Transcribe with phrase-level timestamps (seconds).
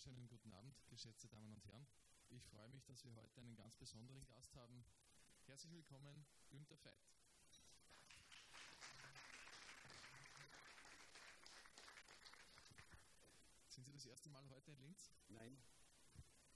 [0.00, 1.86] wunderschönen guten Abend, geschätzte Damen und Herren.
[2.30, 4.82] Ich freue mich, dass wir heute einen ganz besonderen Gast haben.
[5.44, 6.96] Herzlich willkommen, Günter Veit.
[13.68, 15.12] Sind Sie das erste Mal heute in Linz?
[15.28, 15.58] Nein,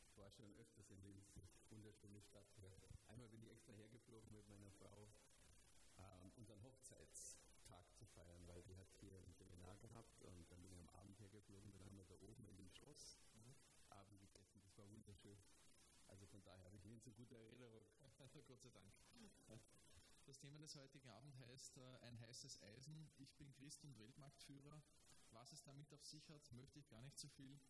[0.07, 1.37] ich war schon öfters in Linz.
[1.69, 2.49] Wunderschöne Stadt.
[3.09, 5.07] Einmal bin ich extra hergeflogen mit meiner Frau,
[5.99, 10.73] ähm, unseren Hochzeitstag zu feiern, weil die hat hier ein Seminar gehabt und dann bin
[10.73, 11.71] ich am Abend hergeflogen.
[11.73, 13.19] Dann haben wir da oben in dem Schloss.
[15.15, 15.39] War wunderschön.
[16.09, 17.87] Also von daher habe ich Linz eine gute Erinnerung.
[18.49, 18.93] Gott sei Dank.
[20.27, 23.09] Das Thema des heutigen Abends heißt äh, ein heißes Eisen.
[23.19, 24.83] Ich bin Christ und Weltmarktführer.
[25.31, 27.61] Was es damit auf sich hat, möchte ich gar nicht so viel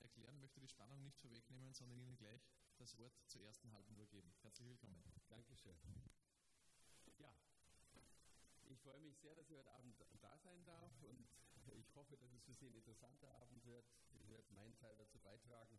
[0.00, 4.32] erklären, möchte die Spannung nicht vorwegnehmen, sondern Ihnen gleich das Wort zur ersten halben übergeben.
[4.42, 5.00] Herzlich willkommen.
[5.28, 5.76] Dankeschön.
[7.18, 7.32] Ja,
[8.64, 11.28] ich freue mich sehr, dass ich heute Abend da sein darf und
[11.76, 13.84] ich hoffe, dass es für Sie ein interessanter Abend wird.
[14.12, 15.78] Ich werde meinen Teil dazu beitragen.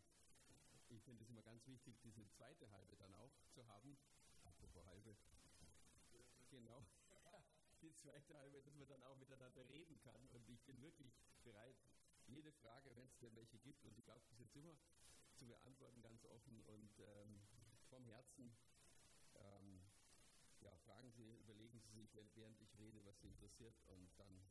[0.92, 3.98] Ich finde es immer ganz wichtig, diese zweite Halbe dann auch zu haben.
[4.44, 5.16] Apropos halbe.
[6.50, 6.84] Genau.
[7.82, 10.28] Die zweite Halbe, dass man dann auch miteinander reden kann.
[10.34, 11.78] Und ich bin wirklich bereit,
[12.28, 14.76] jede Frage, wenn es denn welche gibt, und ich glaube, bis jetzt immer
[15.38, 17.42] zu beantworten, ganz offen und ähm,
[17.90, 18.54] vom Herzen.
[19.36, 19.82] Ähm,
[20.60, 24.46] ja, fragen Sie, überlegen Sie sich, während ich rede, was Sie interessiert und dann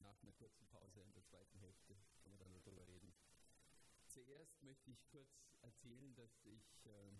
[0.00, 3.01] nach einer kurzen Pause in der zweiten Hälfte können wir dann darüber reden.
[4.12, 7.12] Zuerst möchte ich kurz erzählen, dass ich äh,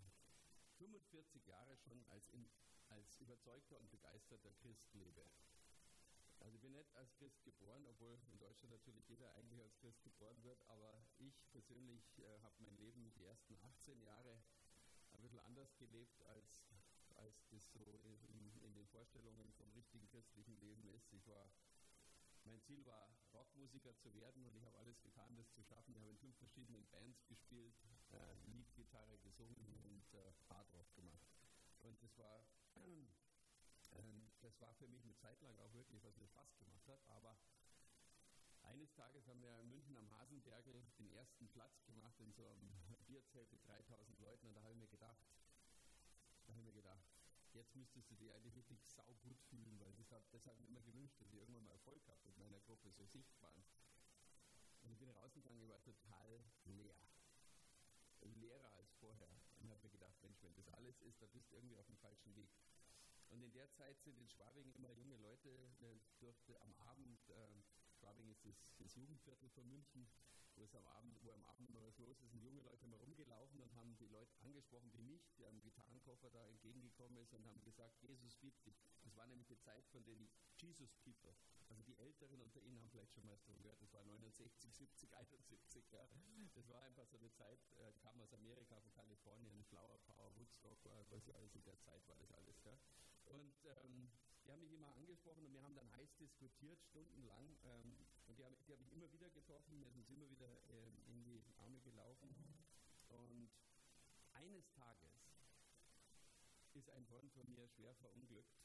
[0.76, 2.46] 45 Jahre schon als, in,
[2.90, 5.24] als überzeugter und begeisterter Christ lebe.
[6.40, 10.02] Also ich bin nicht als Christ geboren, obwohl in Deutschland natürlich jeder eigentlich als Christ
[10.02, 14.42] geboren wird, aber ich persönlich äh, habe mein Leben die ersten 18 Jahre
[15.12, 16.66] ein bisschen anders gelebt, als,
[17.14, 21.10] als das so in, in den Vorstellungen vom richtigen christlichen Leben ist.
[21.14, 21.50] Ich war
[22.44, 25.94] mein Ziel war, Rockmusiker zu werden und ich habe alles getan, das zu schaffen.
[25.94, 27.74] Ich habe in fünf verschiedenen Bands gespielt,
[28.10, 31.26] äh, Leadgitarre gesungen und äh, Hardrock gemacht.
[31.80, 32.44] Und das war,
[32.76, 34.02] äh,
[34.41, 37.00] das war für mich eine Zeit lang auch wirklich, was mir Spaß gemacht hat.
[37.08, 37.36] Aber
[38.62, 42.70] eines Tages haben wir in München am Hasenbergel den ersten Platz gemacht in so einem
[43.06, 45.19] Bierzelt mit 3000 Leuten und da habe ich mir gedacht,
[46.47, 47.04] da habe ich mir gedacht,
[47.54, 50.10] jetzt müsstest du dich eigentlich wirklich saugut fühlen, weil das
[50.46, 53.54] hat mir immer gewünscht, dass ich irgendwann mal Erfolg habe mit meiner Gruppe, so sichtbar.
[54.82, 56.96] Und ich bin rausgegangen, ich war total leer.
[58.22, 59.30] Leerer als vorher.
[59.60, 61.96] Und habe mir gedacht, Mensch, wenn das alles ist, dann bist du irgendwie auf dem
[61.98, 62.50] falschen Weg.
[63.28, 65.48] Und in der Zeit sind in Schwabing immer junge Leute
[65.80, 67.62] äh, durfte am Abend, äh,
[67.98, 70.06] Schwabing ist das, das, Jugendviertel von München,
[70.71, 73.61] wo am Abend, wo am Abend immer was los ist, sind junge Leute immer rumgelaufen
[73.61, 77.62] und haben die Leute angesprochen, die mich, der am Gitarrenkoffer da entgegengekommen ist und haben
[77.65, 78.77] gesagt, Jesus liebt dich.
[79.03, 80.28] Das war nämlich die Zeit von den
[80.59, 81.34] Jesus People.
[81.69, 85.17] Also die Älteren unter Ihnen haben vielleicht schon mal so gehört, das war 69, 70,
[85.17, 85.91] 71.
[85.91, 86.06] Ja.
[86.55, 90.79] Das war einfach so eine Zeit, äh, kam aus Amerika, von Kalifornien, Flower Power, Woodstock,
[91.09, 92.62] was ja alles in der Zeit war das alles.
[92.65, 92.79] Ja.
[93.25, 94.11] Und ähm,
[94.44, 97.56] die haben mich immer angesprochen und wir haben dann heiß diskutiert, stundenlang.
[97.65, 97.97] Ähm,
[98.32, 101.44] und die habe hab ich immer wieder getroffen, wir sind immer wieder ähm, in die
[101.59, 102.34] Arme gelaufen.
[103.09, 103.50] Und
[104.32, 105.37] eines Tages
[106.72, 108.56] ist ein Freund von mir schwer verunglückt.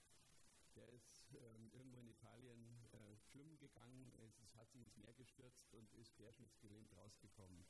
[0.75, 2.63] Der ist ähm, irgendwo in Italien
[2.93, 7.65] äh, schwimmen gegangen, es hat sich ins Meer gestürzt und ist querschnittsgelähmt rausgekommen.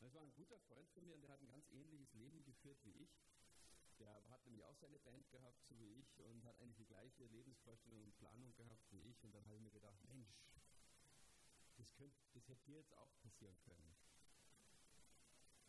[0.00, 2.78] Das war ein guter Freund von mir und der hat ein ganz ähnliches Leben geführt
[2.84, 3.20] wie ich.
[3.98, 7.26] Der hat nämlich auch seine Band gehabt, so wie ich, und hat eigentlich die gleiche
[7.26, 9.22] Lebensvorstellung und Planung gehabt wie ich.
[9.22, 10.32] Und dann habe ich mir gedacht, Mensch,
[11.82, 13.96] das, könnte, das hätte dir jetzt auch passieren können.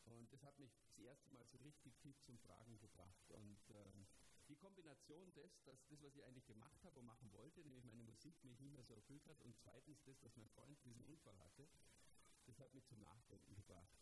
[0.05, 3.31] Und das hat mich das erste Mal so richtig tief zum Fragen gebracht.
[3.31, 4.05] Und ähm,
[4.47, 8.03] die Kombination des, dass das, was ich eigentlich gemacht habe und machen wollte, nämlich meine
[8.03, 11.37] Musik mich nicht mehr so erfüllt hat, und zweitens das, dass mein Freund diesen Unfall
[11.39, 11.67] hatte,
[12.45, 13.97] das hat mich zum Nachdenken gebracht.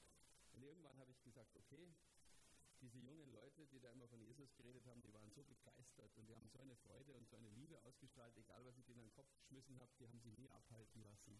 [0.51, 1.93] Und irgendwann habe ich gesagt, okay,
[2.81, 6.27] diese jungen Leute, die da immer von Jesus geredet haben, die waren so begeistert und
[6.27, 9.05] die haben so eine Freude und so eine Liebe ausgestrahlt, egal was ich denen in
[9.05, 11.39] den Kopf geschmissen habe, die haben sich nie abhalten lassen.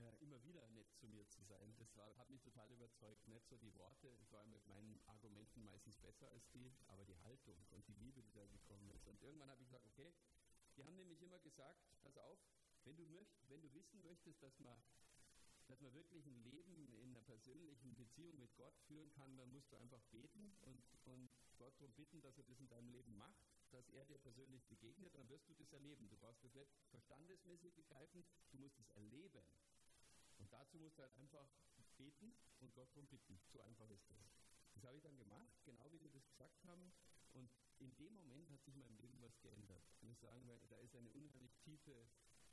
[0.00, 1.74] Äh, immer wieder nett zu mir zu sein.
[1.76, 3.26] Das war, hat mich total überzeugt.
[3.28, 7.18] Nicht so die Worte, ich war mit meinen Argumenten meistens besser als die, aber die
[7.18, 9.06] Haltung und die Liebe, die da gekommen ist.
[9.06, 10.14] Und irgendwann habe ich gesagt, okay,
[10.76, 12.38] die haben nämlich immer gesagt, pass auf,
[12.84, 14.82] wenn du, möcht, wenn du wissen möchtest, dass man
[15.70, 19.70] dass man wirklich ein Leben in einer persönlichen Beziehung mit Gott führen kann, dann musst
[19.70, 23.38] du einfach beten und, und Gott darum bitten, dass er das in deinem Leben macht,
[23.70, 26.08] dass er dir persönlich begegnet, dann wirst du das erleben.
[26.08, 29.46] Du brauchst das nicht verstandesmäßig begreifen, du musst es erleben.
[30.50, 31.48] Dazu musst du halt einfach
[31.96, 33.40] beten und Gott darum bitten.
[33.52, 34.36] So einfach ist das.
[34.74, 36.92] Das habe ich dann gemacht, genau wie wir das gesagt haben.
[37.32, 39.84] Und in dem Moment hat sich in meinem Leben was geändert.
[39.96, 42.08] Ich muss sagen, weil da ist eine unheimlich tiefe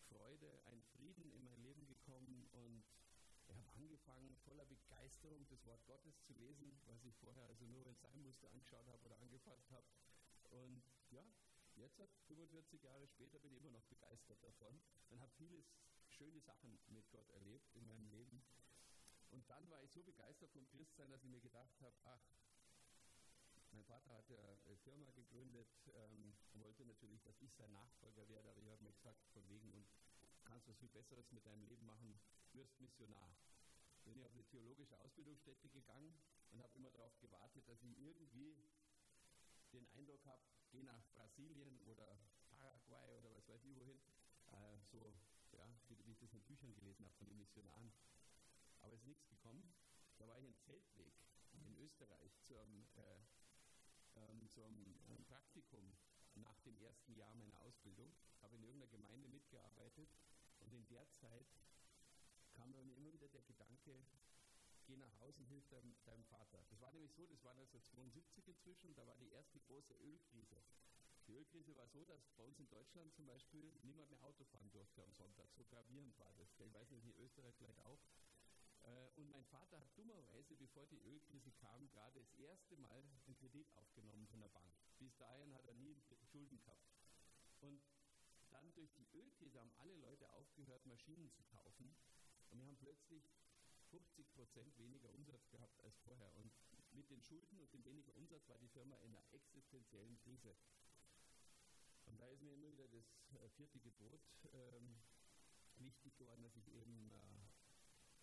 [0.09, 2.83] Freude, ein Frieden in mein Leben gekommen und
[3.47, 7.85] ich habe angefangen, voller Begeisterung das Wort Gottes zu lesen, was ich vorher also nur,
[7.85, 9.87] wenn es sein musste, angeschaut habe oder angefasst habe.
[10.49, 11.25] Und ja,
[11.75, 11.97] jetzt,
[12.27, 14.79] 45 Jahre später, bin ich immer noch begeistert davon
[15.09, 15.63] und habe viele
[16.17, 18.41] schöne Sachen mit Gott erlebt in meinem Leben.
[19.29, 22.21] Und dann war ich so begeistert vom Christsein, dass ich mir gedacht habe, ach,
[23.71, 28.49] mein Vater hat ja eine Firma gegründet ähm, wollte natürlich, dass ich sein Nachfolger werde,
[28.49, 29.85] aber ich habe mir gesagt, von wegen, und
[30.45, 32.19] kannst was viel Besseres mit deinem Leben machen,
[32.53, 33.37] wirst Missionar.
[34.03, 36.17] Bin ich auf eine theologische Ausbildungsstätte gegangen
[36.51, 38.57] und habe immer darauf gewartet, dass ich irgendwie
[39.73, 40.41] den Eindruck habe,
[40.71, 42.17] gehe nach Brasilien oder
[42.49, 43.99] Paraguay oder was weiß ich wohin,
[44.47, 45.13] äh, so
[45.57, 47.91] ja, wie, ich das in Büchern gelesen habe von den Missionaren.
[48.81, 49.73] Aber es ist nichts gekommen.
[50.17, 51.13] Da war ich in Zeltweg
[51.65, 53.19] in Österreich zum, äh,
[54.15, 55.93] ähm, zum äh, Praktikum
[56.35, 60.09] nach dem ersten Jahr meiner Ausbildung, habe in irgendeiner Gemeinde mitgearbeitet
[60.59, 61.47] und in der Zeit
[62.53, 64.05] kam mir immer wieder der Gedanke,
[64.85, 66.63] geh nach Hause und hilf deinem, deinem, Vater.
[66.69, 70.63] Das war nämlich so, das war 1972 inzwischen, da war die erste große Ölkrise.
[71.27, 74.71] Die Ölkrise war so, dass bei uns in Deutschland zum Beispiel niemand mehr Auto fahren
[74.71, 75.49] durfte am Sonntag.
[75.51, 76.47] So gravierend war das.
[76.57, 77.99] Ich weiß nicht, in Österreich vielleicht auch.
[78.83, 83.35] Äh, und mein Vater hat dummerweise, bevor die Ölkrise kam, gerade das erste Mal einen
[83.35, 84.71] Kredit aufgenommen von der Bank.
[84.99, 86.95] Bis dahin hat er nie Schulden gehabt.
[87.59, 87.81] Und
[88.49, 91.93] dann durch die Ölkrise haben alle Leute aufgehört, Maschinen zu kaufen.
[92.49, 93.29] Und wir haben plötzlich
[93.89, 96.33] 50 Prozent weniger Umsatz gehabt als vorher.
[96.35, 96.51] Und
[96.91, 100.55] mit den Schulden und dem weniger Umsatz war die Firma in einer existenziellen Krise.
[102.17, 103.05] Da ist mir immer wieder das
[103.41, 104.21] äh, vierte Gebot
[104.53, 104.97] ähm,
[105.77, 107.37] wichtig geworden, dass ich eben äh,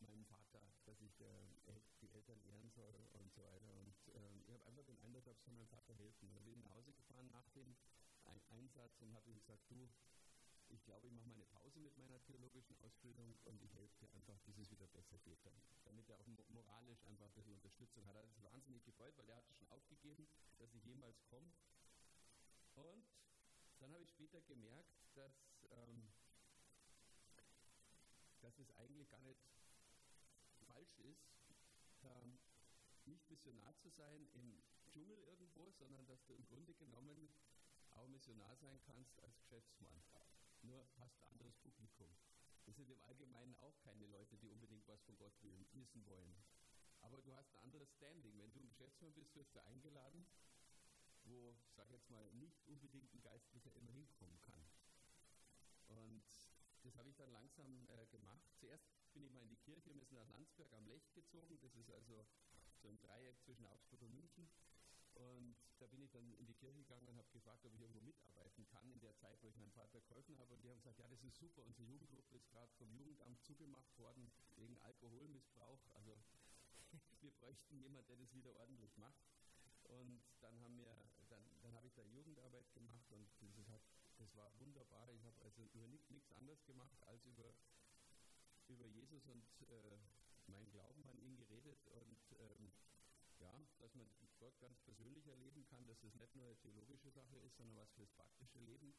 [0.01, 3.73] meinem Vater, dass ich äh, die Eltern ehren soll und so weiter.
[3.79, 6.29] Und ähm, ich habe einfach den Eindruck, ich soll meinem Vater helfen.
[6.37, 7.77] Ich bin nach Hause gefahren nach dem
[8.49, 9.89] Einsatz und habe ihm gesagt, du,
[10.71, 14.11] ich glaube, ich mache mal eine Pause mit meiner theologischen Ausbildung und ich helfe dir
[14.13, 15.39] einfach, bis es wieder besser geht,
[15.85, 18.17] damit er auch moralisch einfach ein bisschen Unterstützung hat.
[18.17, 20.27] Er hat sich wahnsinnig gefreut, weil er hat schon aufgegeben,
[20.59, 21.53] dass ich jemals komme.
[22.75, 23.14] Und
[23.85, 26.11] dann habe ich später gemerkt, dass, ähm,
[28.41, 29.45] dass es eigentlich gar nicht
[30.67, 31.29] falsch ist,
[32.03, 32.39] ähm,
[33.05, 37.29] nicht Missionar zu sein im Dschungel irgendwo, sondern dass du im Grunde genommen
[37.91, 40.03] auch Missionar sein kannst als Geschäftsmann
[40.63, 42.17] nur hast ein anderes Publikum.
[42.65, 45.35] Das sind im Allgemeinen auch keine Leute, die unbedingt was von Gott
[45.73, 46.35] wissen wollen.
[47.03, 48.39] Aber du hast ein anderes Standing.
[48.39, 50.27] Wenn du ein Geschäftsmann bist, wirst du eingeladen,
[51.25, 54.65] wo, sag jetzt mal, nicht unbedingt ein Geistlicher immer hinkommen kann.
[55.87, 56.25] Und
[56.83, 58.47] das habe ich dann langsam äh, gemacht.
[58.57, 61.59] Zuerst bin ich mal in die Kirche, wir sind nach Landsberg am Lech gezogen.
[61.61, 62.27] Das ist also
[62.83, 64.49] so ein Dreieck zwischen Augsburg und München.
[65.15, 68.01] Und da bin ich dann in die Kirche gegangen und habe gefragt, ob ich irgendwo
[68.01, 70.55] mitarbeiten kann in der Zeit, wo ich meinem Vater geholfen habe.
[70.55, 73.97] Und die haben gesagt, ja, das ist super, unsere Jugendgruppe ist gerade vom Jugendamt zugemacht
[73.99, 75.87] worden wegen Alkoholmissbrauch.
[75.95, 76.19] Also
[77.21, 79.25] wir bräuchten jemanden, der das wieder ordentlich macht.
[79.85, 80.97] Und dann haben wir,
[81.65, 83.27] dann, habe ich da Jugendarbeit gemacht und
[83.57, 83.81] das, hat,
[84.19, 85.11] das war wunderbar.
[85.11, 87.55] Ich habe also über nichts anderes gemacht als über,
[88.69, 89.99] über Jesus und äh,
[90.47, 92.73] meinen Glauben an ihn geredet und ähm,
[93.41, 94.07] ja, dass man
[94.39, 97.91] Gott ganz persönlich erleben kann, dass es nicht nur eine theologische Sache ist, sondern was
[97.93, 98.95] fürs praktische Leben.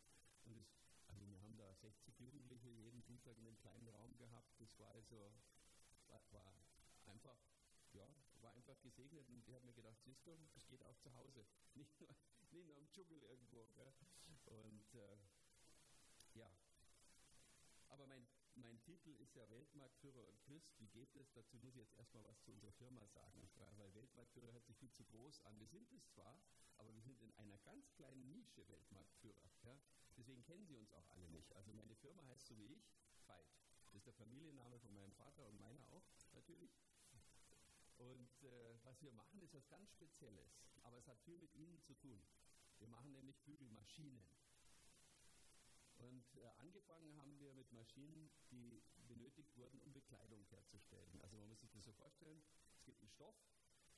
[0.46, 0.68] Und es,
[1.08, 4.60] also wir haben da 60 Jugendliche jeden Dienstag in einem kleinen Raum gehabt.
[4.60, 5.32] Das war also
[6.08, 6.66] war, war
[7.06, 7.38] einfach,
[7.94, 8.08] ja,
[8.42, 11.46] war einfach gesegnet und ich habe mir gedacht, siehst du, es geht auch zu Hause,
[11.76, 12.10] nicht nur,
[12.64, 13.68] nur im Dschungel irgendwo.
[13.76, 13.94] Gell?
[14.46, 15.18] Und äh,
[16.34, 16.50] ja,
[17.90, 20.80] aber mein mein Titel ist ja Weltmarktführer und Christ.
[20.80, 21.32] Wie geht es?
[21.34, 24.92] Dazu muss ich jetzt erstmal was zu unserer Firma sagen, weil Weltmarktführer hört sich viel
[24.92, 25.60] zu groß an.
[25.60, 26.40] Wir sind es zwar,
[26.78, 29.52] aber wir sind in einer ganz kleinen Nische Weltmarktführer.
[29.64, 29.78] Ja?
[30.18, 31.52] Deswegen kennen Sie uns auch alle nicht.
[31.54, 32.90] Also meine Firma heißt so wie ich
[33.28, 33.46] Veit.
[33.92, 36.72] Das ist der Familienname von meinem Vater und meiner auch natürlich.
[37.98, 40.62] Und äh, was wir machen, ist was ganz Spezielles.
[40.84, 42.22] Aber es hat viel mit Ihnen zu tun.
[42.80, 44.28] Wir machen nämlich Bügelmaschinen.
[45.98, 51.22] Und äh, angefangen haben wir mit Maschinen, die benötigt wurden, um Bekleidung herzustellen.
[51.22, 52.44] Also man muss sich das so vorstellen,
[52.76, 53.36] es gibt einen Stoff,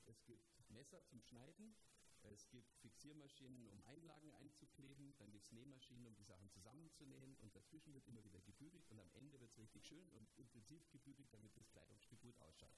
[0.05, 1.75] es gibt Messer zum Schneiden,
[2.22, 7.55] es gibt Fixiermaschinen, um Einlagen einzukleben, dann gibt es Nähmaschinen, um die Sachen zusammenzunähen und
[7.55, 11.31] dazwischen wird immer wieder gebügelt und am Ende wird es richtig schön und intensiv gebügelt,
[11.34, 12.77] damit das Kleidungsstück gut ausschaut.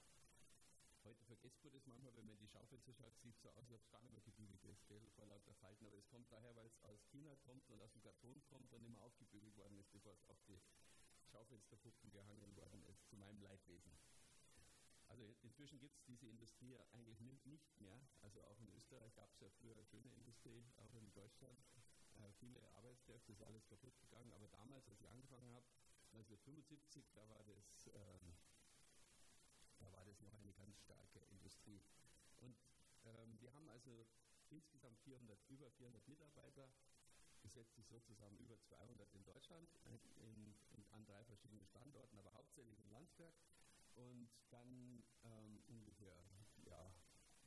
[1.10, 3.72] Heute vergisst man das manchmal, wenn man die Schaufenster schaut, sieht es so aus, als
[3.72, 4.84] ob es gar nicht mehr gebügelt ist,
[5.16, 5.84] vor lauter Falten.
[5.84, 8.84] Aber es kommt daher, weil es aus China kommt und aus dem Karton kommt und
[8.84, 10.60] immer aufgebügelt worden ist, bevor es auf die
[11.32, 13.98] Schaufensterpuppen gehangen worden ist, zu meinem Leidwesen.
[15.08, 18.00] Also inzwischen gibt es diese Industrie eigentlich nicht mehr.
[18.20, 21.58] Also auch in Österreich gab es ja früher eine schöne Industrie, auch in Deutschland.
[22.20, 24.32] Äh, viele Arbeitskräfte, ist alles kaputt gegangen.
[24.32, 25.66] Aber damals, als ich angefangen habe,
[26.12, 28.36] 1975, da war das ähm,
[30.80, 31.82] starke Industrie.
[32.40, 32.56] Und
[33.04, 34.06] ähm, wir haben also
[34.50, 36.68] insgesamt 400, über 400 Mitarbeiter.
[37.42, 38.02] Das setzt sich so
[38.38, 43.34] über 200 in Deutschland, äh, in, in, an drei verschiedenen Standorten, aber hauptsächlich in Landsberg.
[43.94, 46.16] Und dann ähm, ungefähr
[46.64, 46.92] ja,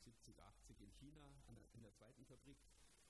[0.04, 2.58] 70, 80 in China, der, in der zweiten Fabrik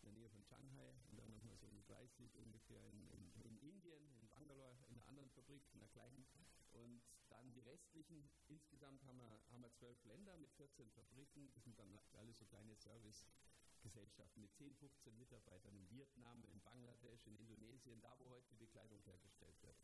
[0.03, 0.93] in der Nähe von Shanghai.
[1.11, 5.31] Und dann nochmal so 30 ungefähr in, in, in Indien, in Bangalore, in einer anderen
[5.31, 6.27] Fabrik, in der gleichen.
[6.73, 11.65] Und dann die restlichen, insgesamt haben wir, haben wir zwölf Länder mit 14 Fabriken, das
[11.65, 17.37] sind dann alle so kleine Servicegesellschaften mit 10, 15 Mitarbeitern in Vietnam, in Bangladesch, in
[17.37, 19.77] Indonesien, da wo heute die Bekleidung hergestellt wird.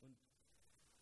[0.00, 0.18] Und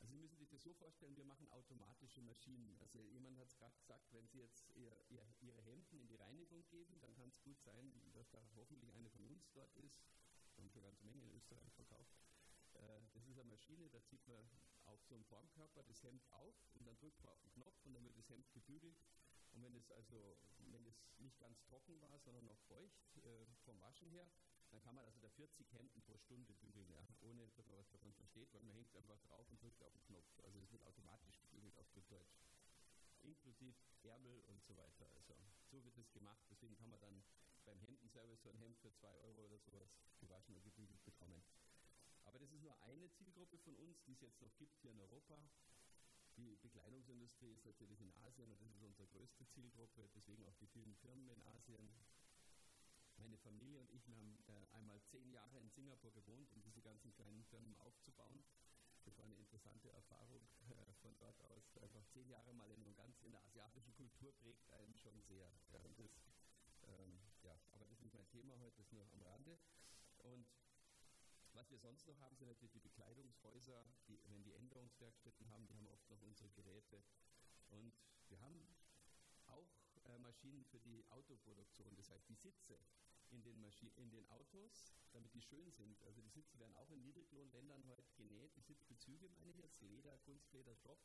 [0.00, 2.76] also Sie müssen sich das so vorstellen, wir machen automatische Maschinen.
[2.80, 6.16] Also jemand hat es gerade gesagt, wenn Sie jetzt ihr, ihr, Ihre Hemden in die
[6.16, 9.98] Reinigung geben, dann kann es gut sein, dass da hoffentlich eine von uns dort ist.
[10.54, 12.16] Wir haben schon eine ganze Menge in Österreich verkauft.
[12.74, 14.48] Äh, das ist eine Maschine, da zieht man
[14.88, 17.94] auf so einem Formkörper das Hemd auf und dann drückt man auf den Knopf und
[17.94, 18.96] dann wird das Hemd gebügelt.
[19.52, 20.36] Und wenn es also
[20.70, 24.30] wenn es nicht ganz trocken war, sondern noch feucht äh, vom Waschen her,
[24.70, 27.88] dann kann man also da 40 Hemden pro Stunde bügeln, ja, ohne dass man was
[27.90, 30.38] davon versteht, weil man hängt einfach drauf und drückt auf den Knopf.
[30.44, 32.38] Also es wird automatisch gebügelt auf gut Deutsch.
[33.22, 35.10] Inklusive Ärmel und so weiter.
[35.14, 35.34] Also
[35.70, 36.44] so wird es gemacht.
[36.50, 37.24] Deswegen kann man dann
[37.64, 39.90] beim Hemdenservice so ein Hemd für 2 Euro oder sowas
[40.20, 41.42] gewaschen und gebügelt bekommen.
[42.28, 45.00] Aber das ist nur eine Zielgruppe von uns, die es jetzt noch gibt hier in
[45.00, 45.48] Europa.
[46.36, 50.66] Die Bekleidungsindustrie ist natürlich in Asien und das ist unsere größte Zielgruppe, deswegen auch die
[50.66, 51.88] vielen Firmen in Asien.
[53.16, 56.82] Meine Familie und ich wir haben äh, einmal zehn Jahre in Singapur gewohnt, um diese
[56.82, 58.44] ganzen kleinen Firmen aufzubauen.
[59.06, 61.78] Das war eine interessante Erfahrung äh, von dort aus.
[61.80, 65.50] Einfach zehn Jahre mal in, ganz, in der asiatischen Kultur prägt einen schon sehr.
[65.72, 65.98] Ja, das,
[66.88, 69.58] ähm, ja, aber das ist nicht mein Thema heute, das ist nur am Rande.
[70.18, 70.46] Und
[71.58, 75.74] was wir sonst noch haben, sind natürlich die Bekleidungshäuser, die, wenn die Änderungswerkstätten haben, die
[75.74, 77.02] haben oft noch unsere Geräte.
[77.70, 77.92] Und
[78.28, 78.76] wir haben
[79.46, 79.68] auch
[80.04, 82.78] äh, Maschinen für die Autoproduktion, das heißt die Sitze
[83.30, 83.60] in den,
[83.96, 86.00] in den Autos, damit die schön sind.
[86.02, 90.16] Also die Sitze werden auch in Niedriglohnländern heute genäht, die Sitzbezüge meine ich jetzt, Leder,
[90.18, 91.00] Kunstleder, Stoff.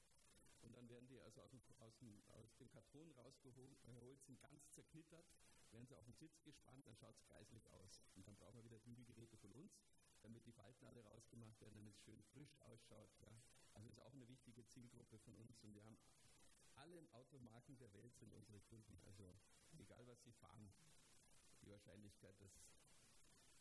[0.64, 3.78] Und dann werden die also aus dem, aus dem, aus dem Karton rausgeholt,
[4.24, 5.26] sind ganz zerknittert,
[5.72, 8.04] werden sie auf den Sitz gespannt, dann schaut es kreislich aus.
[8.16, 9.82] Und dann brauchen wir wieder Bügelgeräte von uns,
[10.22, 13.10] damit die Falten alle rausgemacht werden, damit es schön frisch ausschaut.
[13.22, 13.42] Ja.
[13.74, 15.98] Also ist auch eine wichtige Zielgruppe von uns und wir haben
[16.76, 19.00] alle Automarken der Welt sind unsere Kunden.
[19.06, 19.36] Also
[19.78, 20.74] egal was sie fahren,
[21.62, 22.52] die Wahrscheinlichkeit, dass,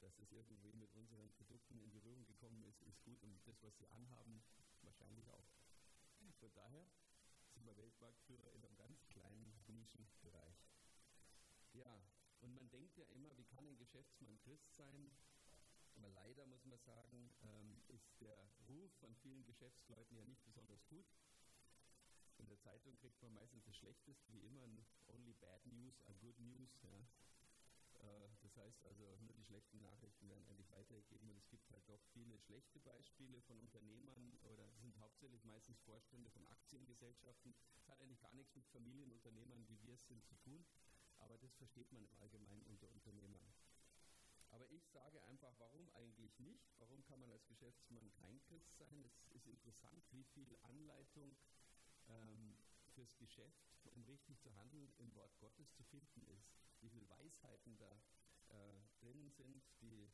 [0.00, 3.76] dass es irgendwie mit unseren Produkten in Berührung gekommen ist, ist gut und das, was
[3.78, 4.42] sie anhaben,
[4.82, 5.61] wahrscheinlich auch.
[6.42, 6.84] Von daher
[7.54, 10.56] sind wir Weltmarktführer in einem ganz kleinen Nischenbereich.
[11.72, 12.02] Ja,
[12.40, 15.12] und man denkt ja immer, wie kann ein Geschäftsmann Christ sein?
[15.94, 18.36] Aber leider muss man sagen, ähm, ist der
[18.68, 21.06] Ruf von vielen Geschäftsleuten ja nicht besonders gut.
[22.38, 24.66] In der Zeitung kriegt man meistens das Schlechteste, wie immer,
[25.06, 26.82] only bad news are good news.
[26.82, 27.06] Ja.
[28.00, 31.88] Äh, das heißt also, nur die schlechten Nachrichten werden eigentlich weitergegeben und es gibt halt
[31.88, 37.54] doch viele schlechte Beispiele von Unternehmern oder sind hauptsächlich meistens Vorstände von Aktiengesellschaften.
[37.78, 40.66] Das hat eigentlich gar nichts mit Familienunternehmern, wie wir es sind, zu tun,
[41.20, 43.54] aber das versteht man im Allgemeinen unter Unternehmern.
[44.50, 46.74] Aber ich sage einfach, warum eigentlich nicht?
[46.78, 49.02] Warum kann man als Geschäftsmann kein Christ sein?
[49.02, 51.34] Es ist interessant, wie viel Anleitung
[52.08, 52.54] ähm,
[52.92, 56.52] fürs Geschäft, um richtig zu handeln, im Wort Gottes zu finden ist.
[56.82, 58.02] Wie viele Weisheiten da
[58.52, 60.10] äh, drin sind, die,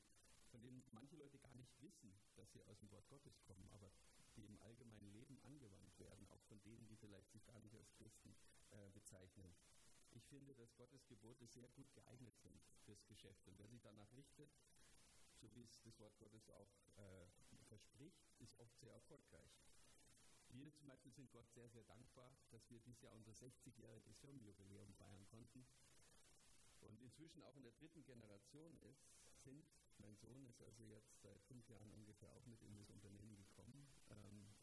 [0.50, 3.92] von denen manche Leute gar nicht wissen, dass sie aus dem Wort Gottes kommen, aber
[4.36, 7.92] die im allgemeinen Leben angewandt werden, auch von denen, die vielleicht sich gar nicht als
[7.94, 8.34] Christen
[8.70, 9.54] äh, bezeichnen.
[10.12, 13.46] Ich finde, dass Gottes Gebote sehr gut geeignet sind fürs Geschäft.
[13.46, 14.50] Und wer sich danach richtet,
[15.40, 17.26] so wie es das Wort Gottes auch äh,
[17.66, 19.50] verspricht, ist oft sehr erfolgreich.
[20.50, 24.92] Wir zum Beispiel sind Gott sehr, sehr dankbar, dass wir dieses Jahr unser 60-jähriges Firmenjubiläum
[24.94, 25.66] feiern konnten.
[26.88, 29.06] Und inzwischen auch in der dritten Generation ist,
[29.44, 29.64] sind,
[29.98, 33.86] mein Sohn ist also jetzt seit fünf Jahren ungefähr auch mit in das Unternehmen gekommen.
[34.10, 34.54] Ähm,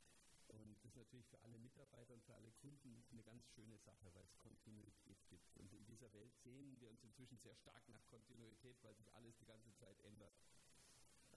[0.47, 4.13] und das ist natürlich für alle Mitarbeiter und für alle Kunden eine ganz schöne Sache,
[4.13, 5.57] weil es Kontinuität gibt.
[5.57, 9.35] Und in dieser Welt sehen wir uns inzwischen sehr stark nach Kontinuität, weil sich alles
[9.37, 10.33] die ganze Zeit ändert.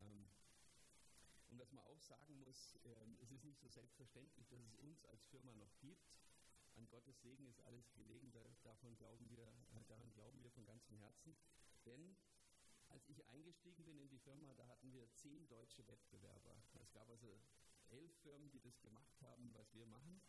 [0.01, 0.31] Ähm,
[1.51, 5.05] und was man auch sagen muss, ähm, es ist nicht so selbstverständlich, dass es uns
[5.07, 6.13] als Firma noch gibt.
[6.79, 8.31] An Gottes Segen ist alles gelegen,
[8.63, 9.43] davon glauben wir,
[9.75, 11.37] äh, daran glauben wir von ganzem Herzen.
[11.85, 12.17] Denn
[12.87, 16.63] als ich eingestiegen bin in die Firma, da hatten wir zehn deutsche Wettbewerber.
[16.81, 17.43] Es gab also
[17.89, 20.23] elf Firmen, die das gemacht haben, was wir machen.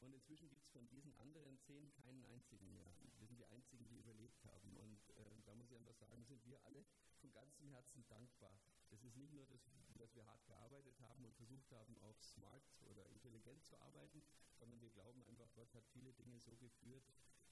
[0.00, 2.92] Und inzwischen gibt es von diesen anderen zehn keinen einzigen mehr.
[3.16, 4.76] Wir sind die einzigen, die überlebt haben.
[4.76, 6.84] Und äh, da muss ich einfach sagen, sind wir alle
[7.20, 8.60] von ganzem Herzen dankbar.
[8.90, 9.62] Das ist nicht nur, das,
[9.96, 14.22] dass wir hart gearbeitet haben und versucht haben, auch smart oder intelligent zu arbeiten,
[14.58, 17.04] sondern wir glauben einfach, Gott hat viele Dinge so geführt,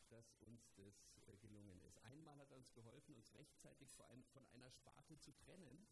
[0.09, 0.95] dass uns das
[1.27, 1.99] äh, gelungen ist.
[2.05, 3.93] Einmal hat er uns geholfen, uns rechtzeitig
[4.33, 5.87] von einer Sparte zu trennen,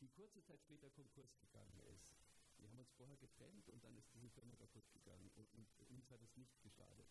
[0.00, 2.16] die kurze Zeit später Konkurs gegangen ist.
[2.58, 5.48] Wir haben uns vorher getrennt und dann ist diese Firma kaputt gegangen und,
[5.90, 7.08] uns hat es nicht geschadet.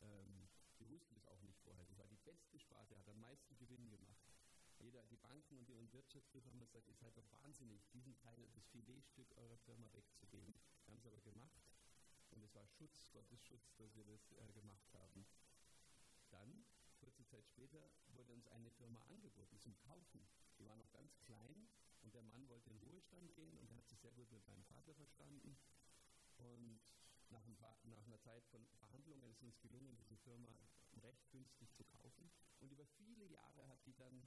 [0.00, 0.48] Ähm,
[0.78, 1.84] wir wussten es auch nicht vorher.
[1.86, 4.22] Das war die beste Sparte, hat am meisten Gewinn gemacht.
[4.78, 8.66] Jeder, die Banken und die Wirtschaftsprüfer haben gesagt, ihr seid doch wahnsinnig, diesen Teil, das
[8.68, 10.54] Filetstück eurer Firma wegzugeben.
[10.84, 11.60] Wir haben es aber gemacht
[12.30, 15.26] und es war Schutz, Gottes Schutz, dass wir das äh, gemacht haben.
[16.30, 16.64] Dann,
[17.00, 20.20] kurze Zeit später, wurde uns eine Firma angeboten zum Kaufen.
[20.58, 21.68] Die war noch ganz klein
[22.02, 24.64] und der Mann wollte in Ruhestand gehen und er hat sich sehr gut mit meinem
[24.64, 25.56] Vater verstanden.
[26.38, 26.80] Und
[27.30, 30.48] nach, ein paar, nach einer Zeit von Verhandlungen ist uns gelungen, diese Firma
[31.02, 32.30] recht günstig zu kaufen.
[32.60, 34.22] Und über viele Jahre hat die dann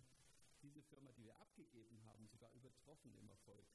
[0.62, 3.66] diese Firma, die wir abgegeben haben, sogar übertroffen im Erfolg.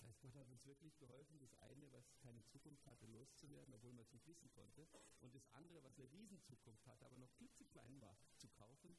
[0.00, 4.04] Das Gott hat uns wirklich geholfen, das eine, was keine Zukunft hatte, loszuwerden, obwohl man
[4.04, 4.86] es nicht wissen konnte.
[5.20, 8.96] Und das andere, was eine Riesenzukunft hatte, aber noch klitzeklein war, zu kaufen.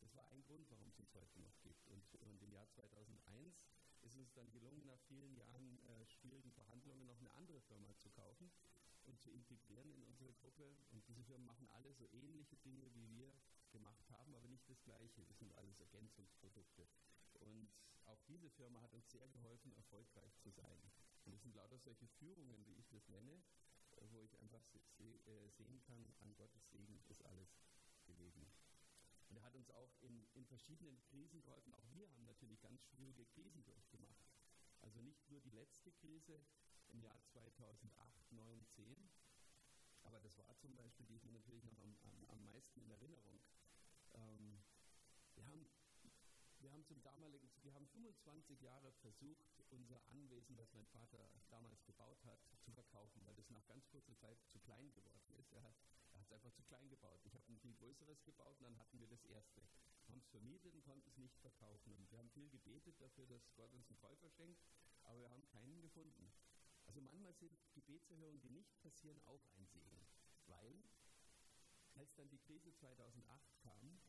[0.00, 1.86] Das war ein Grund, warum es uns heute noch gibt.
[1.88, 3.62] Und, und im Jahr 2001
[4.02, 8.08] ist uns dann gelungen, nach vielen Jahren äh, schwierigen Verhandlungen noch eine andere Firma zu
[8.10, 8.50] kaufen
[9.04, 10.76] und zu integrieren in unsere Gruppe.
[10.90, 13.34] Und diese Firmen machen alle so ähnliche Dinge, wie wir
[13.70, 15.24] gemacht haben, aber nicht das Gleiche.
[15.26, 16.86] Das sind alles Ergänzungsprodukte.
[17.40, 17.68] Und
[18.10, 20.80] auch diese Firma hat uns sehr geholfen, erfolgreich zu sein.
[21.24, 23.42] Und es sind lauter solche Führungen, wie ich das nenne,
[23.92, 24.62] äh, wo ich einfach
[24.98, 27.48] äh, sehen kann, an Gottes Segen ist alles
[28.04, 28.46] gelegen.
[29.28, 31.72] Und er hat uns auch in, in verschiedenen Krisen geholfen.
[31.74, 34.26] Auch wir haben natürlich ganz schwierige Krisen durchgemacht.
[34.82, 36.40] Also nicht nur die letzte Krise
[36.88, 39.10] im Jahr 2008, 9, 10,
[40.02, 42.90] aber das war zum Beispiel, die ist mir natürlich noch am, am, am meisten in
[42.90, 43.40] Erinnerung.
[44.14, 44.59] Ähm,
[46.80, 52.24] haben zum damaligen, wir haben 25 Jahre versucht, unser Anwesen, das mein Vater damals gebaut
[52.24, 55.52] hat, zu verkaufen, weil das nach ganz kurzer Zeit zu klein geworden ist.
[55.52, 55.74] Er hat
[56.22, 57.20] es einfach zu klein gebaut.
[57.24, 59.60] Ich habe ein viel größeres gebaut und dann hatten wir das erste.
[60.08, 61.92] Haben es vermietet und konnten es nicht verkaufen.
[61.92, 64.62] Und wir haben viel gebetet dafür, dass Gott uns einen Käufer schenkt,
[65.04, 66.32] aber wir haben keinen gefunden.
[66.86, 70.06] Also manchmal sind Gebetserhörungen, die nicht passieren, auch ein Segen.
[70.46, 70.82] Weil,
[71.92, 74.00] als dann die Krise 2008 kam,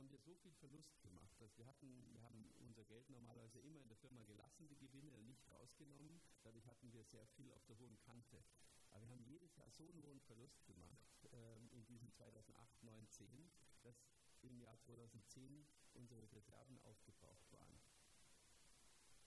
[0.00, 3.82] haben wir so viel Verlust gemacht, dass wir hatten, wir haben unser Geld normalerweise immer
[3.82, 6.22] in der Firma gelassen, die Gewinne nicht rausgenommen.
[6.42, 8.42] Dadurch hatten wir sehr viel auf der hohen Kante.
[8.88, 13.08] Aber wir haben jedes Jahr so einen hohen Verlust gemacht ähm, in diesem 2008, 9,
[13.10, 13.50] 10,
[13.82, 13.94] dass
[14.40, 17.78] im Jahr 2010 unsere Reserven aufgebraucht waren.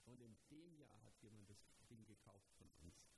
[0.05, 3.12] Und in dem Jahr hat jemand das Ding gekauft von uns.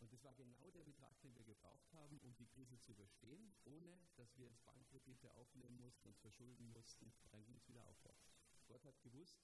[0.00, 3.52] Und das war genau der Betrag, den wir gebraucht haben, um die Krise zu überstehen,
[3.64, 7.12] ohne dass wir jetzt Bankkredite aufnehmen mussten, uns verschulden mussten.
[7.30, 8.30] Ging es wieder aufwärts.
[8.66, 9.38] Gott hat gewusst,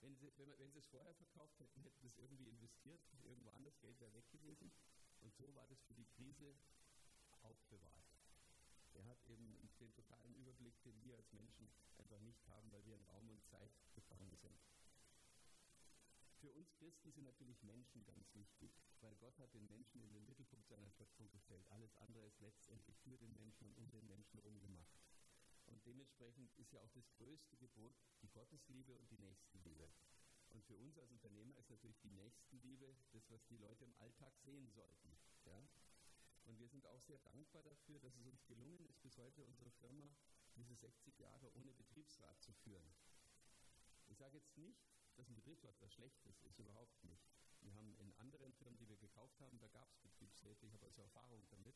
[0.00, 3.50] wenn sie, wenn, wenn sie es vorher verkauft hätten, hätten sie es irgendwie investiert, irgendwo
[3.50, 4.70] anders, Geld wäre weg gewesen.
[5.20, 6.54] Und so war das für die Krise
[7.42, 8.04] aufbewahrt.
[8.94, 12.94] Er hat eben den totalen Überblick, den wir als Menschen einfach nicht haben, weil wir
[12.94, 14.58] in Raum und Zeit gefangen sind.
[16.40, 18.70] Für uns Christen sind natürlich Menschen ganz wichtig,
[19.00, 21.66] weil Gott hat den Menschen in den Mittelpunkt seiner Schöpfung gestellt.
[21.70, 25.00] Alles andere ist letztendlich für den Menschen und um den Menschen herum gemacht.
[25.66, 29.90] Und dementsprechend ist ja auch das größte Gebot die Gottesliebe und die Nächstenliebe.
[30.50, 34.32] Und für uns als Unternehmer ist natürlich die Nächstenliebe das, was die Leute im Alltag
[34.38, 35.18] sehen sollten.
[35.44, 35.68] Ja?
[36.44, 39.72] Und wir sind auch sehr dankbar dafür, dass es uns gelungen ist, bis heute unsere
[39.72, 40.16] Firma
[40.54, 42.94] diese 60 Jahre ohne Betriebsrat zu führen.
[44.06, 47.26] Ich sage jetzt nicht, dass ein Betriebsrat was Schlechtes ist, überhaupt nicht.
[47.60, 50.86] Wir haben in anderen Firmen, die wir gekauft haben, da gab es Betriebsräte, ich habe
[50.86, 51.74] also Erfahrung damit.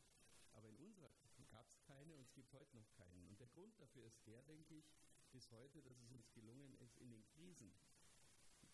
[0.53, 1.11] Aber in unserer
[1.51, 3.27] gab es keine und es gibt heute noch keinen.
[3.27, 4.87] Und der Grund dafür ist der, denke ich,
[5.33, 7.73] bis heute, dass es uns gelungen ist, in den Krisen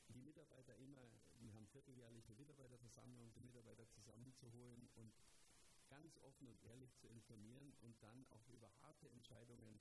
[0.08, 1.08] die Mitarbeiter immer,
[1.40, 5.12] wir haben vierteljährliche Mitarbeiterversammlungen, die Mitarbeiter zusammenzuholen und
[5.88, 9.80] ganz offen und ehrlich zu informieren und dann auch über harte Entscheidungen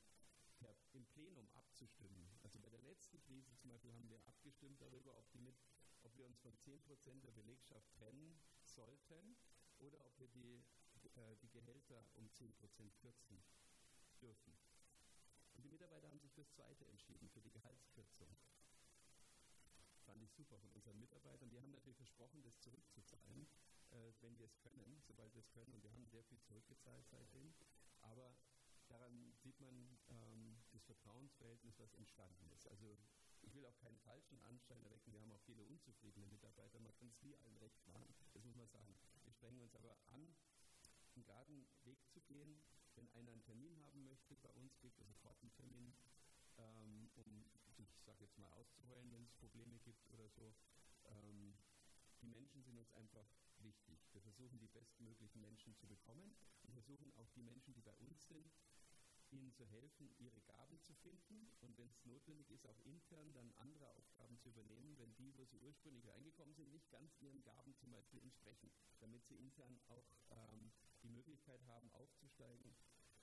[0.60, 2.30] per, im Plenum abzustimmen.
[2.44, 5.56] Also bei der letzten Krise zum Beispiel haben wir abgestimmt darüber, ob, mit,
[6.04, 9.38] ob wir uns von 10% der Belegschaft trennen sollten
[9.80, 10.64] oder ob wir die,
[11.16, 12.54] äh, die Gehälter um 10%
[12.98, 13.42] kürzen
[14.22, 14.58] dürfen.
[15.56, 18.38] Und die Mitarbeiter haben sich für das Zweite entschieden, für die Gehaltskürzung
[20.08, 21.50] fand ich super von unseren Mitarbeitern.
[21.50, 23.46] Die haben natürlich versprochen, das zurückzuzahlen,
[23.92, 25.74] äh, wenn wir es können, sobald wir es können.
[25.74, 27.54] Und wir haben sehr viel zurückgezahlt seitdem.
[28.02, 28.34] Aber
[28.90, 32.68] daran sieht man ähm, das Vertrauensverhältnis, was entstanden ist.
[32.68, 32.98] Also
[33.42, 35.14] ich will auch keinen falschen Anschein erwecken.
[35.14, 36.80] Wir haben auch viele unzufriedene Mitarbeiter.
[36.80, 38.94] Man kann es nie allen recht machen, das muss man sagen.
[39.24, 40.36] Wir strengen uns aber an,
[41.16, 42.62] einen geraden Weg zu gehen.
[42.96, 45.94] Wenn einer einen Termin haben möchte, bei uns gibt es sofort einen Termin
[46.58, 47.46] ähm, um
[47.76, 50.56] sich, sage jetzt mal, auszuheulen, wenn es Probleme gibt oder so.
[51.06, 51.54] Ähm,
[52.22, 53.28] die Menschen sind uns einfach
[53.60, 54.00] wichtig.
[54.12, 58.28] Wir versuchen, die bestmöglichen Menschen zu bekommen und versuchen auch die Menschen, die bei uns
[58.28, 58.52] sind,
[59.32, 63.52] ihnen zu helfen, ihre Gaben zu finden und wenn es notwendig ist, auch intern dann
[63.54, 67.76] andere Aufgaben zu übernehmen, wenn die, wo sie ursprünglich reingekommen sind, nicht ganz ihren Gaben
[67.76, 70.72] zum Beispiel entsprechen, damit sie intern auch ähm,
[71.04, 72.76] die Möglichkeit haben, aufzusteigen.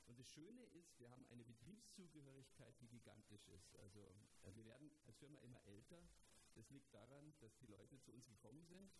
[0.06, 3.74] Und das Schöne ist, wir haben eine Betriebszugehörigkeit, die gigantisch ist.
[3.76, 6.06] Also äh, wir werden als Firma immer älter.
[6.54, 8.92] Das liegt daran, dass die Leute zu uns gekommen sind.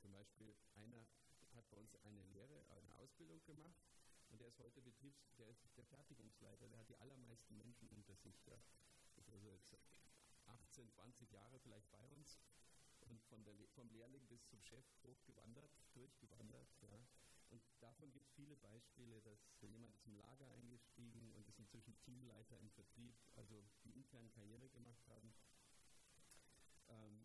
[0.00, 1.06] Zum Beispiel einer
[1.54, 3.80] hat bei uns eine Lehre, eine Ausbildung gemacht
[4.30, 8.14] und der ist heute Betriebs-, der ist der Fertigungsleiter, der hat die allermeisten Menschen unter
[8.16, 8.46] sich.
[8.46, 8.58] Ja.
[9.16, 9.76] Ist also jetzt
[10.46, 12.40] 18, 20 Jahre vielleicht bei uns
[13.00, 16.68] und von der, vom Lehrling bis zum Chef hochgewandert, durchgewandert.
[16.82, 17.06] Ja.
[17.50, 21.98] Und davon gibt es viele Beispiele, dass jemand ist im Lager eingestiegen und ist inzwischen
[21.98, 25.34] Teamleiter im Vertrieb, also die intern Karriere gemacht haben.
[26.88, 27.19] Ähm,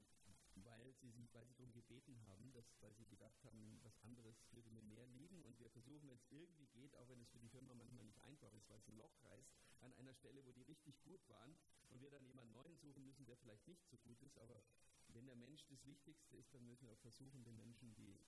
[1.12, 4.84] sie, weil sie darum gebeten haben, dass, weil sie gedacht haben, was anderes würde mir
[4.84, 5.44] mehr liegen.
[5.44, 8.22] Und wir versuchen, wenn es irgendwie geht, auch wenn es für die Firma manchmal nicht
[8.22, 9.50] einfach ist, weil es ein Loch reißt,
[9.82, 11.56] an einer Stelle, wo die richtig gut waren
[11.90, 14.38] und wir dann jemanden neuen suchen müssen, der vielleicht nicht so gut ist.
[14.40, 14.64] Aber
[15.10, 18.20] wenn der Mensch das Wichtigste ist, dann müssen wir auch versuchen, den Menschen die,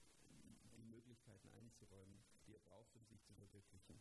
[0.78, 4.00] die Möglichkeiten einzuräumen, die er braucht, um sich zu verwirklichen.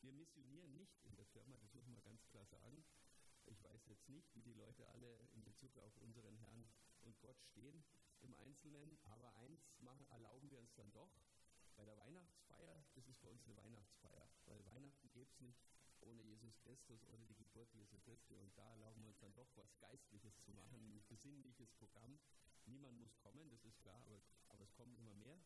[0.00, 2.84] Wir missionieren nicht in der Firma, das muss man ganz klar sagen.
[3.46, 6.64] Ich weiß jetzt nicht, wie die Leute alle in Bezug auf unseren Herrn
[7.08, 7.82] und Gott stehen
[8.20, 11.10] im Einzelnen, aber eins machen, erlauben wir uns dann doch.
[11.74, 15.58] Bei der Weihnachtsfeier, das ist bei uns eine Weihnachtsfeier, weil Weihnachten gibt es nicht
[16.00, 18.36] ohne Jesus Christus, ohne die Geburt Jesu Christi.
[18.36, 22.18] Und da erlauben wir uns dann doch was Geistliches zu machen, ein besinnliches Programm.
[22.66, 25.40] Niemand muss kommen, das ist klar, aber, aber es kommen immer mehr.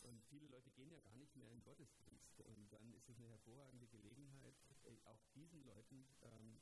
[0.00, 2.40] Und viele Leute gehen ja gar nicht mehr in Gottesdienst.
[2.40, 6.60] Und dann ist es eine hervorragende Gelegenheit, äh, auch diesen Leuten ähm,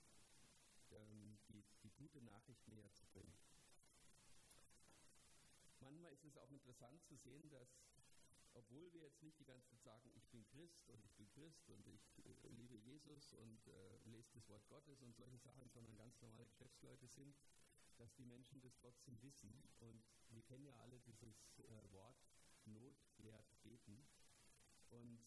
[0.90, 3.36] ähm, die, die gute Nachricht näher zu bringen.
[5.87, 7.79] Manchmal ist es auch interessant zu sehen, dass
[8.55, 11.70] obwohl wir jetzt nicht die ganze Zeit sagen, ich bin Christ und ich bin Christ
[11.70, 15.94] und ich äh, liebe Jesus und äh, lese das Wort Gottes und solche Sachen, sondern
[15.94, 17.37] ganz normale Geschäftsleute sind,
[17.99, 19.62] dass die Menschen das trotzdem wissen.
[19.79, 22.18] Und wir kennen ja alle dieses äh, Wort,
[22.64, 24.09] Not lehrt beten.
[24.90, 25.25] Und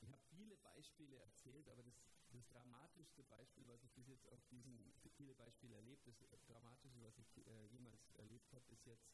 [0.00, 1.98] ich habe viele Beispiele erzählt, aber das,
[2.30, 7.18] das, dramatischste Beispiel, was ich bis jetzt auf diesen, viele Beispiele erlebt, das dramatischste, was
[7.18, 9.08] ich äh, jemals erlebt habe, ist jetzt,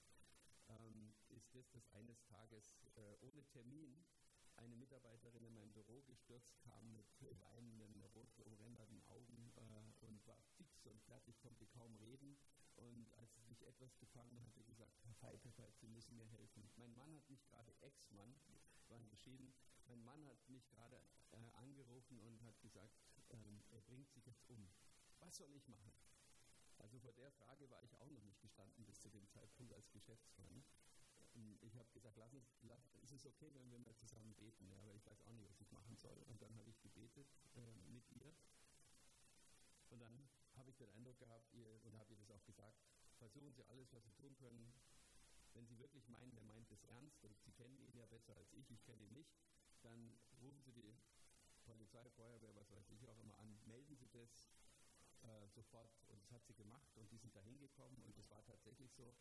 [0.81, 4.05] ähm, ist das, dass eines Tages äh, ohne Termin
[4.57, 7.07] eine Mitarbeiterin in mein Büro gestürzt kam mit
[7.41, 12.37] weinenden, rot umränderten Augen äh, und war fix und fertig, konnte kaum reden.
[12.77, 16.71] Und als sie sich etwas gefangen hatte, gesagt, Herr Feitefeld, Sie müssen mir helfen.
[16.77, 18.35] Mein Mann hat mich gerade, Ex-Mann,
[18.89, 19.55] waren geschieden,
[19.87, 21.01] mein Mann hat mich gerade
[21.33, 22.95] äh, angerufen und hat gesagt,
[23.31, 24.69] ähm, er bringt sich jetzt um.
[25.21, 25.93] Was soll ich machen?
[26.83, 29.91] Also vor der Frage war ich auch noch nicht gestanden bis zu dem Zeitpunkt als
[29.93, 30.65] Geschäftsmann.
[31.37, 34.69] Ähm, ich habe gesagt, lass uns, lass, ist es okay, wenn wir mal zusammen beten?
[34.69, 36.19] Ja, aber ich weiß auch nicht, was ich machen soll.
[36.27, 38.35] Und dann habe ich gebetet äh, mit ihr.
[39.91, 42.77] Und dann habe ich den Eindruck gehabt, ihr, und habe ihr das auch gesagt,
[43.19, 44.75] versuchen Sie alles, was Sie tun können.
[45.55, 48.53] Wenn Sie wirklich meinen, er meint es ernst, und Sie kennen ihn ja besser als
[48.53, 49.37] ich, ich kenne ihn nicht,
[49.83, 50.97] dann rufen Sie die
[51.65, 54.49] Polizei, Feuerwehr, was weiß ich auch immer an, melden Sie das
[55.23, 55.91] äh, sofort.
[56.09, 59.15] Und das hat sie gemacht und die sind da hingekommen und es war tatsächlich so.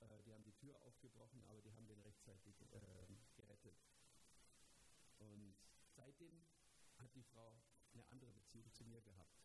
[0.00, 3.06] Äh, die haben die Tür aufgebrochen, aber die haben den rechtzeitig äh,
[3.36, 3.76] gerettet.
[5.18, 5.54] Und
[5.90, 6.44] seitdem
[6.98, 7.62] hat die Frau
[7.94, 9.38] eine andere Beziehung zu mir gehabt.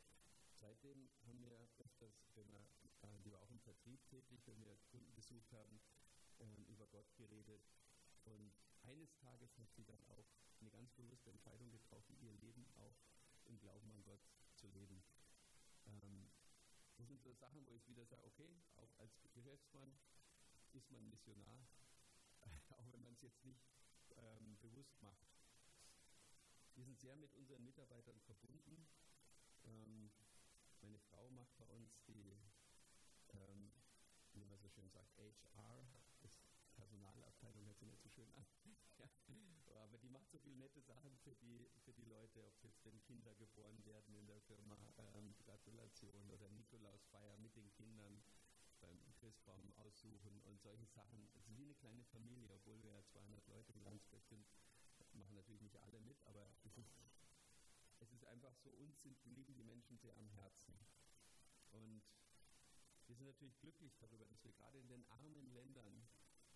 [0.55, 2.59] Seitdem haben wir öfters, wenn wir,
[3.01, 5.79] äh, die war auch im Vertrieb tätig, wenn wir Kunden besucht haben,
[6.39, 7.61] äh, über Gott geredet.
[8.25, 10.25] Und eines Tages hat sie dann auch
[10.59, 12.97] eine ganz bewusste Entscheidung getroffen, ihr Leben auch
[13.45, 14.21] im Glauben an Gott
[14.55, 15.03] zu leben.
[17.07, 19.97] Das sind so Sachen, wo ich wieder sage, okay, auch als Geschäftsmann
[20.73, 21.65] ist man Missionar,
[22.71, 23.63] auch wenn man es jetzt nicht
[24.17, 25.25] ähm, bewusst macht.
[26.75, 28.89] Wir sind sehr mit unseren Mitarbeitern verbunden.
[29.63, 30.11] Ähm,
[30.81, 32.35] meine Frau macht bei uns die,
[33.29, 33.71] ähm,
[34.33, 35.87] wie man so schön sagt, HR,
[36.87, 38.45] Personalabteilung hört sich nicht so schön an.
[39.67, 39.83] ja.
[39.83, 43.01] Aber die macht so viele nette Sachen für die, für die Leute, ob jetzt wenn
[43.01, 44.77] Kinder geboren werden in der Firma,
[45.13, 48.23] ähm, Gratulation oder Nikolausfeier mit den Kindern
[48.79, 51.27] beim Christbaum aussuchen und solche Sachen.
[51.35, 54.47] Es ist wie eine kleine Familie, obwohl wir ja 200 Leute in Landsberg sind.
[55.11, 56.95] Machen natürlich nicht alle mit, aber es ist,
[57.99, 60.73] es ist einfach so, uns sind, liegen die Menschen sehr am Herzen.
[61.71, 62.01] Und
[63.07, 66.07] wir sind natürlich glücklich darüber, dass wir gerade in den armen Ländern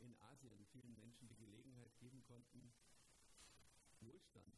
[0.01, 2.73] in Asien vielen Menschen die Gelegenheit geben konnten,
[4.01, 4.55] Wohlstand,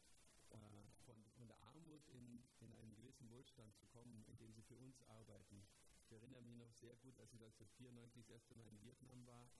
[0.50, 0.56] äh,
[1.04, 5.02] von, von, der Armut in, in einen gewissen Wohlstand zu kommen, indem sie für uns
[5.02, 5.66] arbeiten.
[6.04, 9.50] Ich erinnere mich noch sehr gut, als ich 1994 das erste Mal in Vietnam war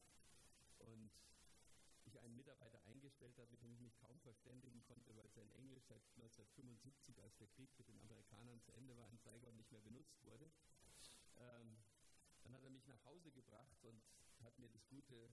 [0.78, 1.10] und
[2.04, 5.84] ich einen Mitarbeiter eingestellt habe, mit dem ich mich kaum verständigen konnte, weil sein Englisch
[5.84, 9.80] seit 1975, als der Krieg mit den Amerikanern zu Ende war, in Saigon nicht mehr
[9.80, 10.50] benutzt wurde.
[11.36, 11.76] Ähm,
[12.42, 14.02] dann hat er mich nach Hause gebracht und
[14.42, 15.30] hat mir das gute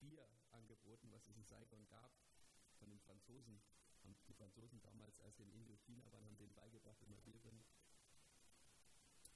[0.00, 2.10] Bier angeboten, was es in Saigon gab,
[2.78, 3.60] von den Franzosen.
[4.02, 7.68] Haben die Franzosen damals, als sie in Indochina waren, haben denen beigebracht, man Bier trinkt.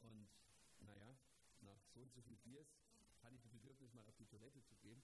[0.01, 0.29] Und
[0.81, 1.17] naja,
[1.61, 2.75] nach so und so viel Biers
[3.23, 5.03] hatte ich das Bedürfnis, mal auf die Toilette zu gehen.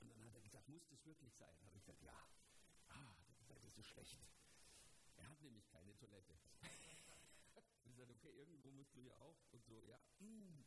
[0.00, 1.56] Und dann hat er gesagt, muss das wirklich sein?
[1.64, 2.18] Habe ich gesagt, ja.
[2.88, 3.14] Ah,
[3.48, 4.18] das ist so schlecht.
[5.16, 6.34] Er hat nämlich keine Toilette.
[7.84, 9.38] ich gesagt, okay, irgendwo musst du ja auch.
[9.52, 9.98] Und so, ja.
[10.18, 10.64] Mm.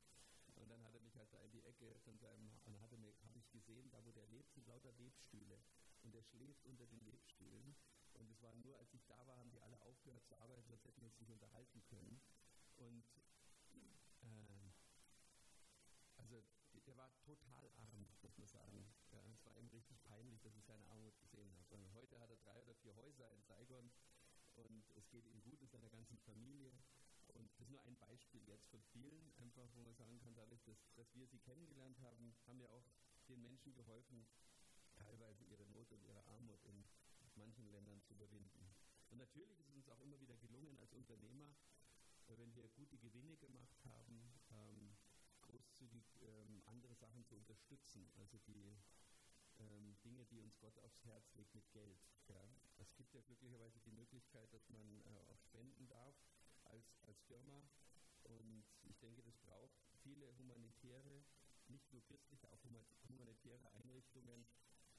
[0.58, 2.96] Und dann hat er mich halt da in die Ecke von seinem, und dann habe
[3.40, 5.60] ich gesehen, da wo der lebt, sind lauter Webstühle.
[6.04, 7.76] Und er schläft unter den Webstühlen.
[8.14, 10.86] Und es war nur, als ich da war, haben die alle aufgehört zu arbeiten, sonst
[10.86, 12.22] hätten wir uns nicht unterhalten können.
[12.78, 13.06] Und
[14.24, 14.74] ähm,
[16.18, 16.44] also
[16.86, 18.86] der war total arm, muss man sagen.
[19.12, 21.76] Ja, es war ihm richtig peinlich, dass ich seine Armut gesehen habe.
[21.76, 23.92] Und heute hat er drei oder vier Häuser in Saigon
[24.56, 26.72] und es geht ihm gut in seiner ganzen Familie.
[27.38, 30.64] Und das ist nur ein Beispiel jetzt von vielen, einfach wo man sagen kann, dadurch,
[30.64, 32.86] dass, dass wir sie kennengelernt haben, haben wir auch
[33.30, 34.26] den Menschen geholfen,
[34.96, 36.84] teilweise ihre Not und ihre Armut in
[37.36, 38.74] manchen Ländern zu überwinden.
[39.10, 41.56] Und natürlich ist es uns auch immer wieder gelungen als Unternehmer,
[42.28, 44.98] wenn wir gute Gewinne gemacht haben, ähm,
[45.42, 48.76] großzügig ähm, andere Sachen zu unterstützen, also die
[49.60, 52.00] ähm, Dinge, die uns Gott aufs Herz legt mit Geld.
[52.28, 52.56] Ja.
[52.78, 56.16] Es gibt ja glücklicherweise die Möglichkeit, dass man äh, auch spenden darf
[56.70, 57.64] als, als Firma.
[58.24, 61.24] Und ich denke, das braucht viele humanitäre,
[61.68, 62.64] nicht nur christliche, auch
[63.08, 64.46] humanitäre Einrichtungen,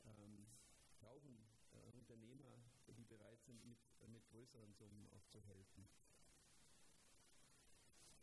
[0.04, 0.46] ähm,
[0.98, 1.36] brauchen
[1.72, 3.78] äh, Unternehmer, die bereit sind, mit,
[4.08, 5.88] mit größeren Summen auch zu helfen.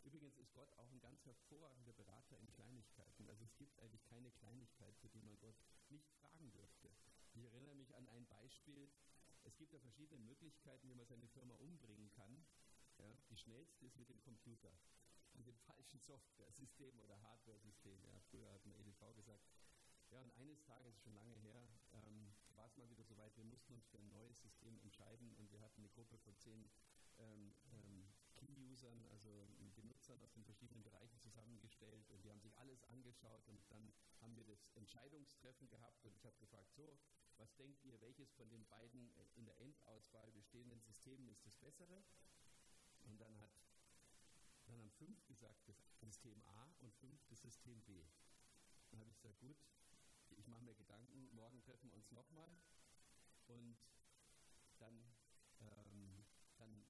[0.04, 3.28] Übrigens ist Gott auch ein ganz hervorragender Berater in Kleinigkeiten.
[3.28, 5.56] Also es gibt eigentlich keine Kleinigkeit, für die man Gott
[5.90, 6.92] nicht fragen dürfte.
[7.34, 8.88] Ich erinnere mich an ein Beispiel.
[9.44, 12.46] Es gibt ja verschiedene Möglichkeiten, wie man seine Firma umbringen kann.
[13.06, 14.72] Ja, die schnellste ist mit dem Computer,
[15.34, 18.04] mit dem falschen Software-System oder Hardware-System.
[18.04, 19.46] Ja, früher hat man EDV gesagt.
[20.10, 23.74] Ja, und eines Tages, schon lange her, ähm, war es mal wieder soweit, wir mussten
[23.74, 26.68] uns für ein neues System entscheiden und wir hatten eine Gruppe von zehn
[27.20, 32.84] ähm, ähm, Key-Usern, also Benutzern aus den verschiedenen Bereichen zusammengestellt und die haben sich alles
[32.84, 36.98] angeschaut und dann haben wir das Entscheidungstreffen gehabt und ich habe gefragt, so,
[37.38, 42.04] was denkt ihr, welches von den beiden in der Endauswahl bestehenden Systemen ist das bessere?
[43.06, 43.52] Und dann hat
[44.66, 48.04] dann haben fünf gesagt, das System A und fünf das System B.
[48.90, 49.58] Dann habe ich gesagt, gut,
[50.32, 52.50] ich mache mir Gedanken, morgen treffen wir uns nochmal
[53.48, 53.78] und
[54.80, 55.16] dann,
[55.60, 56.26] ähm,
[56.58, 56.86] dann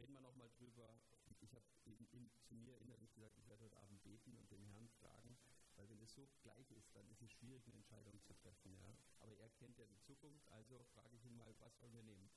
[0.00, 0.98] reden wir nochmal drüber.
[1.40, 1.64] Ich habe
[2.42, 5.36] zu mir innerlich gesagt, ich werde heute Abend beten und den Herrn fragen,
[5.76, 8.76] weil wenn es so gleich ist, dann ist es schwierig, eine Entscheidung zu treffen.
[8.78, 8.96] Ja?
[9.20, 12.30] Aber er kennt ja die Zukunft, also frage ich ihn mal, was sollen wir nehmen?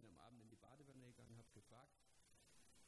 [0.00, 1.92] Bin am Abend in die Badewanne gegangen, habe gefragt,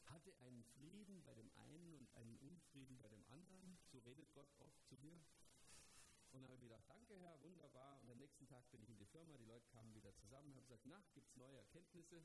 [0.07, 3.77] hatte einen Frieden bei dem einen und einen Unfrieden bei dem anderen.
[3.91, 5.21] So redet Gott oft zu mir.
[6.31, 8.01] Und dann habe ich gedacht, danke Herr, wunderbar.
[8.01, 10.57] Und am nächsten Tag bin ich in die Firma, die Leute kamen wieder zusammen und
[10.57, 12.25] haben gesagt, na, gibt es neue Erkenntnisse?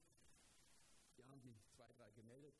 [1.18, 2.56] Die haben sich zwei, drei gemeldet.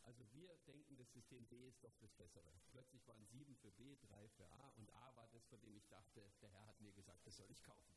[0.00, 2.50] Also wir denken, das System B ist doch das Bessere.
[2.70, 5.86] Plötzlich waren sieben für B, drei für A und A war das, von dem ich
[5.88, 7.94] dachte, der Herr hat mir gesagt, das soll ich kaufen.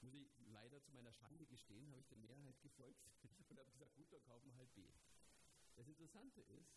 [0.00, 0.37] Muss ich
[0.68, 3.00] leider zu meiner Schande gestehen, habe ich der Mehrheit gefolgt
[3.48, 4.84] und habe gesagt, gut, dann kaufen wir halt B.
[5.76, 6.76] Das Interessante ist,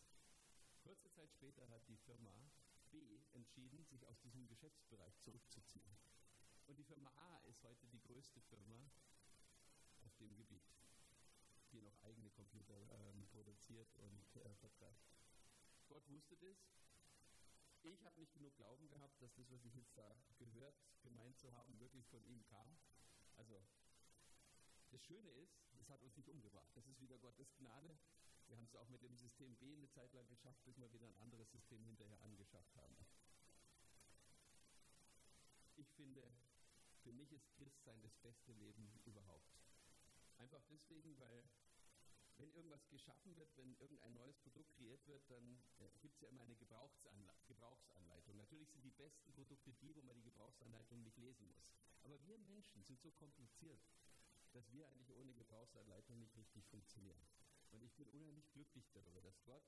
[0.80, 2.50] kurze Zeit später hat die Firma
[2.90, 5.94] B entschieden, sich aus diesem Geschäftsbereich zurückzuziehen.
[6.66, 8.90] Und die Firma A ist heute die größte Firma
[10.00, 10.72] auf dem Gebiet,
[11.72, 15.04] die noch eigene Computer ähm, produziert und äh, vertreibt.
[15.88, 16.56] Gott wusste das.
[17.82, 21.52] Ich habe nicht genug Glauben gehabt, dass das, was ich jetzt da gehört, gemeint zu
[21.52, 22.78] haben, wirklich von ihm kam.
[23.36, 23.60] Also,
[24.92, 26.70] das Schöne ist, es hat uns nicht umgebracht.
[26.74, 27.98] Das ist wieder Gottes Gnade.
[28.46, 31.06] Wir haben es auch mit dem System B eine Zeit lang geschafft, bis wir wieder
[31.06, 32.96] ein anderes System hinterher angeschafft haben.
[35.76, 36.30] Ich finde,
[37.02, 39.50] für mich ist Christsein das beste Leben überhaupt.
[40.36, 41.42] Einfach deswegen, weil
[42.36, 46.28] wenn irgendwas geschaffen wird, wenn irgendein neues Produkt kreiert wird, dann äh, gibt es ja
[46.28, 48.36] immer eine Gebrauchsanle Gebrauchsanleitung.
[48.36, 51.72] Natürlich sind die besten Produkte die, wo man die Gebrauchsanleitung nicht lesen muss.
[52.02, 53.80] Aber wir Menschen sind so kompliziert,
[54.52, 57.26] dass wir eigentlich ohne Gebrauchsanleitung nicht richtig funktionieren.
[57.70, 59.64] Und ich bin unheimlich glücklich darüber, dass Gott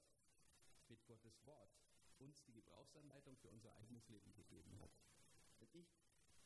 [0.88, 1.70] mit Gottes Wort
[2.18, 4.92] uns die Gebrauchsanleitung für unser eigenes Leben gegeben hat.
[5.61, 5.88] Und ich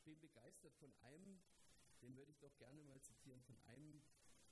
[0.05, 1.41] bin begeistert von einem,
[2.01, 4.03] den würde ich doch gerne mal zitieren, von einem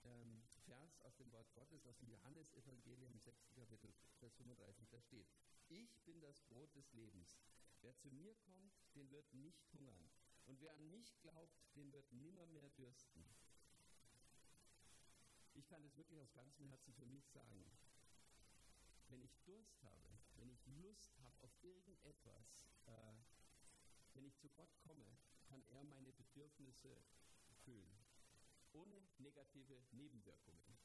[0.05, 3.53] ähm, Vers aus dem Wort Gottes, aus dem Johannesevangelium 6.
[3.53, 5.29] Kapitel, Vers 35, da steht,
[5.68, 7.38] ich bin das Brot des Lebens.
[7.81, 10.11] Wer zu mir kommt, den wird nicht hungern.
[10.46, 13.25] Und wer an mich glaubt, den wird nimmer mehr dürsten.
[15.66, 17.64] Ich kann das wirklich aus ganzem Herzen für mich sagen.
[19.09, 23.16] Wenn ich Durst habe, wenn ich Lust habe auf irgendetwas, äh,
[24.14, 27.02] wenn ich zu Gott komme, kann er meine Bedürfnisse
[27.64, 27.98] füllen.
[28.74, 30.79] Ohne negative Nebenwirkungen.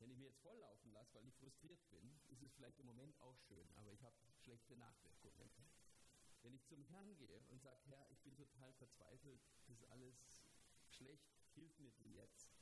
[0.00, 3.18] Wenn ich mir jetzt volllaufen lasse, weil ich frustriert bin, ist es vielleicht im Moment
[3.22, 5.50] auch schön, aber ich habe schlechte Nachwirkungen.
[6.42, 10.42] Wenn ich zum Herrn gehe und sage, Herr, ich bin total verzweifelt, das ist alles
[10.90, 12.57] schlecht, hilf mir denn jetzt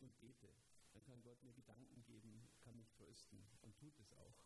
[0.00, 0.52] und bete,
[0.92, 4.36] dann kann Gott mir Gedanken geben, kann mich trösten und tut es auch,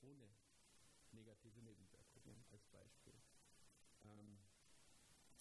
[0.00, 0.28] ohne
[1.12, 3.20] negative Nebenwirkungen als Beispiel.
[4.04, 4.38] Ähm,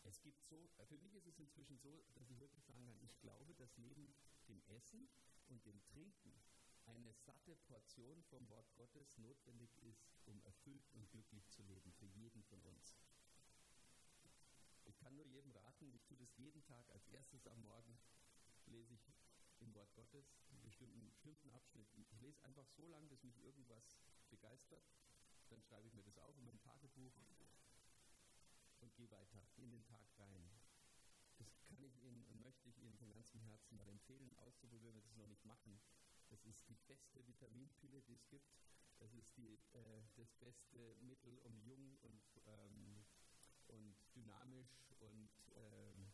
[0.04, 3.17] es gibt so, für mich ist es inzwischen so, dass ich wirklich sagen kann, ich
[3.19, 4.13] glaube, dass neben
[4.47, 5.08] dem Essen
[5.50, 6.34] und dem Trinken
[6.86, 12.08] eine satte Portion vom Wort Gottes notwendig ist, um erfüllt und glücklich zu leben, für
[12.08, 12.95] jeden von uns.
[14.86, 17.97] Ich kann nur jedem raten, ich tue das jeden Tag als erstes am Morgen,
[18.65, 19.02] lese ich
[19.62, 21.88] im Wort Gottes, einen bestimmten, bestimmten Abschnitt.
[21.95, 23.97] Ich lese einfach so lange, bis mich irgendwas
[24.30, 24.84] begeistert.
[25.50, 27.13] Dann schreibe ich mir das auf in mein Tagebuch
[28.80, 30.50] und gehe weiter in den Tag rein.
[31.38, 35.04] Das kann ich Ihnen und möchte ich Ihnen von ganzem Herzen mal empfehlen, auszuprobieren, wenn
[35.04, 35.80] Sie es noch nicht machen.
[36.30, 38.56] Das ist die beste Vitaminpille, die es gibt.
[39.00, 43.06] Das ist die, äh, das beste Mittel, um jung und, ähm,
[43.67, 46.13] und dynamisch und ähm,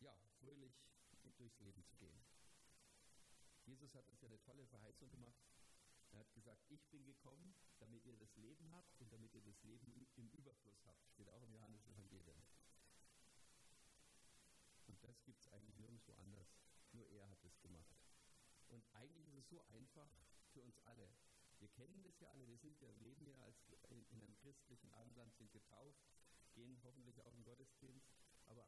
[0.00, 0.74] ja, fröhlich
[1.36, 2.20] durchs Leben zu gehen.
[3.70, 5.38] Jesus hat uns ja eine tolle Verheißung gemacht.
[6.10, 9.62] Er hat gesagt, ich bin gekommen, damit ihr das Leben habt und damit ihr das
[9.62, 11.06] Leben im Überfluss habt.
[11.10, 12.42] Steht auch im Johannes Evangelium.
[14.88, 16.48] Und das gibt es eigentlich nirgendwo anders.
[16.90, 17.94] Nur er hat es gemacht.
[18.70, 20.10] Und eigentlich ist es so einfach
[20.52, 21.08] für uns alle.
[21.60, 24.90] Wir kennen das ja alle, wir sind ja, leben ja als in, in einem christlichen
[24.90, 26.02] Abendland, sind getauft,
[26.54, 28.10] gehen hoffentlich auch in Gottesdienst,
[28.46, 28.66] aber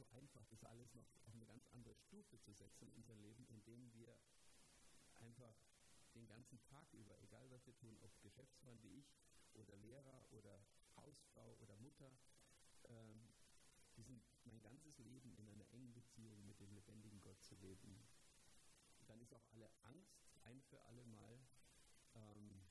[0.00, 3.46] so einfach, das alles noch auf eine ganz andere Stufe zu setzen in unser Leben,
[3.48, 4.16] indem wir
[5.18, 5.54] einfach
[6.14, 9.14] den ganzen Tag über, egal was wir tun, ob Geschäftsmann wie ich
[9.52, 10.64] oder Lehrer oder
[10.96, 12.10] Hausfrau oder Mutter,
[12.88, 13.28] ähm,
[13.96, 18.02] diesen, mein ganzes Leben in einer engen Beziehung mit dem lebendigen Gott zu leben.
[19.06, 21.46] Dann ist auch alle Angst ein für alle Mal
[22.14, 22.64] ähm,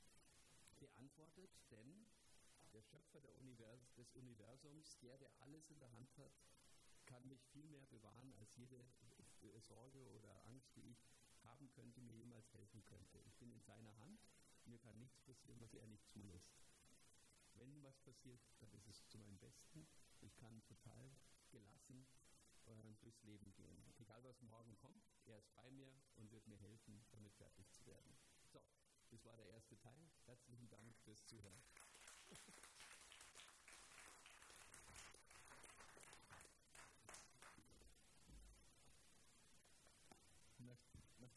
[0.80, 2.06] beantwortet, denn
[2.72, 6.32] der Schöpfer der Univers des Universums, der, der alles in der Hand hat,
[7.10, 11.04] kann mich viel mehr bewahren als jede Sorge oder Angst, die ich
[11.42, 13.18] haben könnte, mir jemals helfen könnte.
[13.26, 14.20] Ich bin in seiner Hand,
[14.64, 16.54] mir kann nichts passieren, was er nicht zulässt.
[17.54, 19.88] Wenn was passiert, dann ist es zu meinem Besten.
[20.20, 21.10] Ich kann total
[21.50, 22.06] gelassen
[22.66, 23.92] äh, durchs Leben gehen.
[23.98, 27.84] Egal was morgen kommt, er ist bei mir und wird mir helfen, damit fertig zu
[27.86, 28.16] werden.
[28.52, 28.62] So,
[29.10, 30.12] das war der erste Teil.
[30.26, 31.60] Herzlichen Dank fürs Zuhören.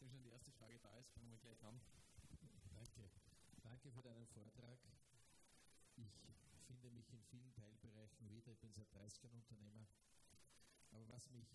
[0.04, 1.80] Nachdem schon die erste Frage da ist, fangen wir gleich an.
[2.74, 3.10] Danke.
[3.62, 4.78] Danke für deinen Vortrag.
[5.96, 8.52] Ich finde mich in vielen Teilbereichen wieder.
[8.52, 9.88] Ich bin seit 30 Jahren Unternehmer.
[10.92, 11.48] Aber was mich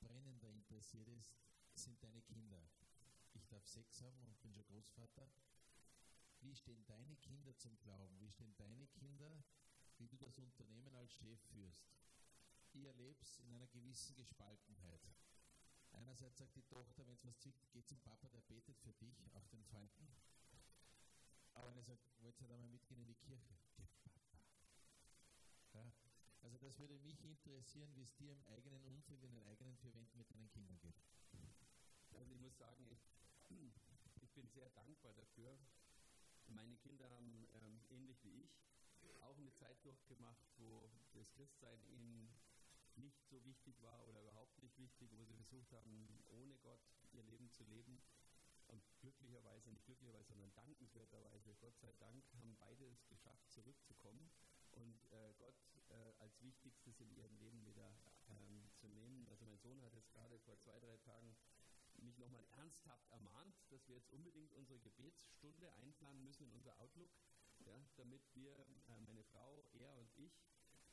[0.00, 1.36] brennender interessiert ist,
[1.74, 2.66] sind deine Kinder.
[3.34, 5.28] Ich darf sechs haben und bin schon Großvater.
[6.40, 8.18] Wie stehen deine Kinder zum Glauben?
[8.18, 9.44] Wie stehen deine Kinder,
[9.98, 11.84] wie du das Unternehmen als Chef führst?
[12.72, 15.02] Ich erlebe es in einer gewissen Gespaltenheit.
[15.94, 19.16] Einerseits sagt die Tochter, wenn es was zwickt, geh zum Papa, der betet für dich,
[19.32, 20.08] auch den Freunden.
[21.54, 23.54] Aber er sagt, wollt ihr da mal mitgehen in die Kirche?
[24.04, 24.38] Geh Papa.
[25.74, 25.92] Ja?
[26.42, 29.94] Also das würde mich interessieren, wie es dir im eigenen Umfeld, in den eigenen vier
[29.94, 31.00] Wänden mit deinen Kindern geht.
[32.12, 33.00] Also ich muss sagen, ich,
[34.20, 35.58] ich bin sehr dankbar dafür.
[36.48, 38.64] Meine Kinder haben ähm, ähnlich wie ich
[39.20, 42.28] auch eine Zeit durchgemacht, wo das Christsein ihnen
[42.96, 46.80] nicht so wichtig war oder überhaupt nicht wichtig, wo sie versucht haben, ohne Gott
[47.12, 48.02] ihr Leben zu leben.
[48.66, 54.30] Und glücklicherweise, nicht glücklicherweise, sondern dankenswerterweise, Gott sei Dank, haben beide es geschafft, zurückzukommen
[54.72, 55.54] und äh, Gott
[55.90, 57.94] äh, als Wichtigstes in ihrem Leben wieder
[58.28, 59.26] ähm, zu nehmen.
[59.28, 61.36] Also mein Sohn hat jetzt gerade vor zwei, drei Tagen
[61.98, 67.10] mich nochmal ernsthaft ermahnt, dass wir jetzt unbedingt unsere Gebetsstunde einplanen müssen in unser Outlook,
[67.60, 68.58] ja, damit wir,
[68.88, 70.32] äh, meine Frau, er und ich,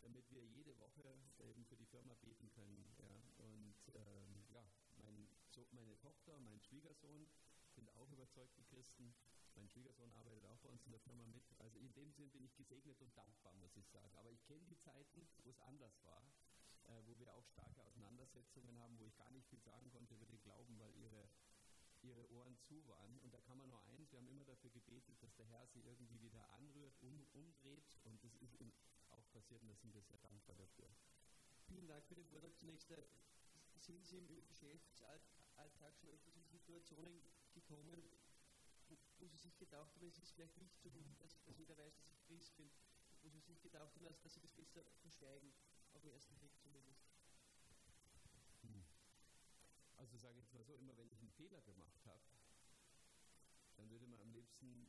[0.01, 1.03] damit wir jede Woche
[1.39, 2.85] eben für die Firma beten können.
[2.99, 3.21] Ja.
[3.37, 4.65] Und ähm, ja,
[4.97, 7.27] mein, so, meine Tochter, mein Schwiegersohn
[7.75, 9.13] sind auch überzeugte Christen.
[9.55, 11.43] Mein Schwiegersohn arbeitet auch bei uns in der Firma mit.
[11.59, 14.15] Also in dem Sinn bin ich gesegnet und dankbar, muss ich sagen.
[14.15, 16.23] Aber ich kenne die Zeiten, wo es anders war,
[16.85, 20.25] äh, wo wir auch starke Auseinandersetzungen haben, wo ich gar nicht viel sagen konnte über
[20.25, 21.29] den Glauben, weil ihre,
[22.01, 23.19] ihre Ohren zu waren.
[23.19, 25.81] Und da kann man nur eins, wir haben immer dafür gebetet, dass der Herr sie
[25.81, 27.97] irgendwie wieder anrührt, um, umdreht.
[28.03, 29.00] Und das ist auch
[29.31, 30.89] passiert und da sind wir sehr dankbar dafür.
[31.67, 32.51] Vielen Dank für den Vortrag.
[32.59, 32.91] Zunächst
[33.81, 37.21] sind Sie im Geschäftsalltag schon öfters in Situationen
[37.53, 38.03] gekommen,
[39.19, 41.95] wo, Sie sich gedacht haben, es ist vielleicht nicht so gut, dass, dass jeder weiß,
[41.95, 42.69] dass ich Christ bin,
[43.21, 45.53] wo Sie sich gedacht haben, dass, dass Sie das besser verschweigen,
[45.93, 47.05] auf den ersten Blick zumindest?
[48.63, 48.85] Hm.
[49.97, 52.21] Also sage ich jetzt mal so, immer wenn ich einen Fehler gemacht habe,
[53.77, 54.87] dann würde man am liebsten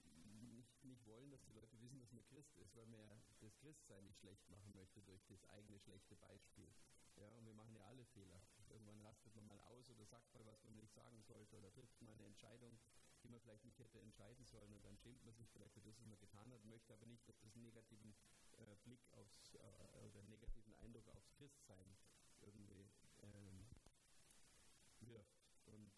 [0.92, 4.04] nicht, wollen, dass die Leute wissen, dass man Christ ist, weil man ja das Christsein
[4.04, 6.68] nicht schlecht machen möchte durch das eigene schlechte Beispiel.
[7.16, 8.40] Ja, und wir machen ja alle Fehler.
[8.68, 12.00] Irgendwann rastet man mal aus oder sagt mal, was man nicht sagen sollte oder trifft
[12.02, 12.78] mal eine Entscheidung,
[13.22, 15.96] die man vielleicht nicht hätte entscheiden sollen und dann schämt man sich vielleicht für das,
[15.98, 18.14] was man getan hat, möchte aber nicht, dass das einen negativen
[18.52, 19.58] äh, Blick aufs, äh,
[20.04, 21.96] oder einen negativen Eindruck aufs Christsein
[22.40, 22.90] irgendwie
[23.22, 23.66] ähm,
[25.00, 25.40] wirft.
[25.66, 25.92] Und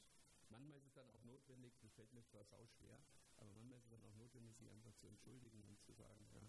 [0.50, 3.00] manchmal ist es dann auch notwendig, das fällt mir zwar sau schwer,
[3.44, 6.48] aber manchmal ist es dann auch notwendig, sich einfach zu entschuldigen und zu sagen, ja,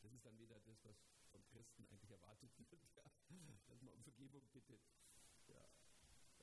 [0.00, 0.96] das ist dann wieder das, was
[1.30, 3.04] vom Christen eigentlich erwartet wird, ja,
[3.66, 4.80] dass man um Vergebung bittet.
[5.48, 5.68] Ja.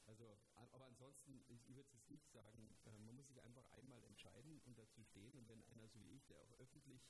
[0.06, 4.62] Also, aber ansonsten, ich, würde es nicht sagen, äh, man muss sich einfach einmal entscheiden
[4.66, 7.02] und dazu stehen und wenn einer so wie ich, der auch öffentlich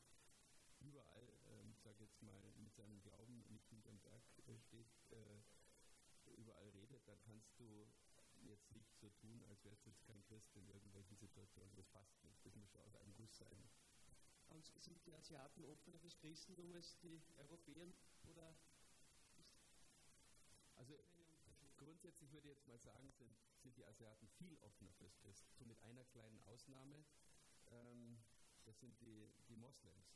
[0.79, 5.41] überall, äh, sage jetzt mal, mit seinem Glauben nicht hinterm Berg äh, steht, äh,
[6.37, 7.87] überall redet, dann kannst du
[8.47, 11.75] jetzt nicht so tun, als wärst du jetzt kein Christ in irgendwelchen Situationen.
[11.75, 12.45] Das passt nicht.
[12.45, 13.69] Das muss schon aus einem Guss sein.
[14.49, 17.91] Und sind die Asiaten offener fürs Christentum als die Europäer?
[18.23, 18.55] Oder
[20.75, 20.93] also
[21.77, 25.81] grundsätzlich würde ich jetzt mal sagen, sind, sind die Asiaten viel offener fürs Christentum, mit
[25.81, 27.03] einer kleinen Ausnahme.
[27.67, 28.17] Ähm,
[28.65, 30.15] das sind die, die Moslems.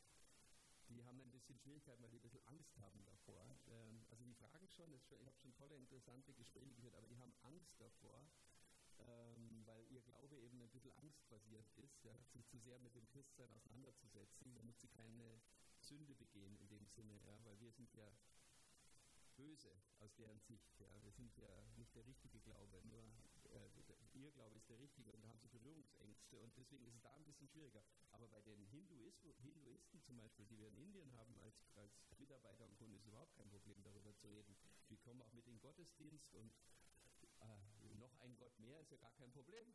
[0.90, 3.58] Die haben ein bisschen Schwierigkeiten, weil die ein bisschen Angst haben davor.
[3.68, 7.32] Ähm, also die fragen schon, ich habe schon tolle, interessante Gespräche geführt, aber die haben
[7.42, 8.28] Angst davor,
[8.98, 13.06] ähm, weil ihr Glaube eben ein bisschen angstbasiert ist, ja, sich zu sehr mit dem
[13.08, 15.40] Christsein auseinanderzusetzen, damit sie keine
[15.78, 18.12] Sünde begehen in dem Sinne, ja, weil wir sind ja
[19.40, 20.78] böse aus deren Sicht.
[20.78, 21.02] Ja.
[21.02, 23.02] Wir sind ja nicht der richtige Glaube, nur
[23.44, 23.70] äh,
[24.20, 27.12] ihr Glaube ist der richtige und da haben sie Berührungsängste und deswegen ist es da
[27.12, 27.82] ein bisschen schwieriger.
[28.12, 32.66] Aber bei den Hinduisten, Hinduisten zum Beispiel, die wir in Indien haben als, als Mitarbeiter
[32.66, 34.56] und Kunden, ist überhaupt kein Problem darüber zu reden.
[34.88, 36.52] Die kommen auch mit in Gottesdienst und
[37.40, 39.74] äh, noch ein Gott mehr ist ja gar kein Problem.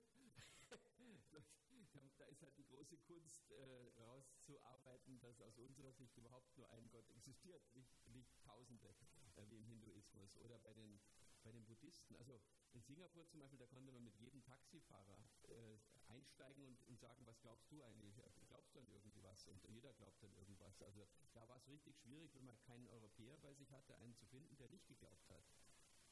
[2.18, 6.90] da ist halt die große Kunst äh, rauszuarbeiten, dass aus unserer Sicht überhaupt nur ein
[6.90, 8.96] Gott existiert, nicht, nicht Tausende
[9.36, 11.00] äh, wie im Hinduismus oder bei den,
[11.46, 12.16] bei den Buddhisten.
[12.18, 12.42] Also
[12.74, 15.78] in Singapur zum Beispiel, da konnte man mit jedem Taxifahrer äh,
[16.08, 18.16] einsteigen und, und, sagen, was glaubst du eigentlich?
[18.48, 19.46] Glaubst du an irgendwie was?
[19.48, 20.82] Und jeder glaubt an irgendwas.
[20.82, 24.26] Also da war es richtig schwierig, wenn man keinen Europäer bei sich hatte, einen zu
[24.26, 25.46] finden, der nicht geglaubt hat.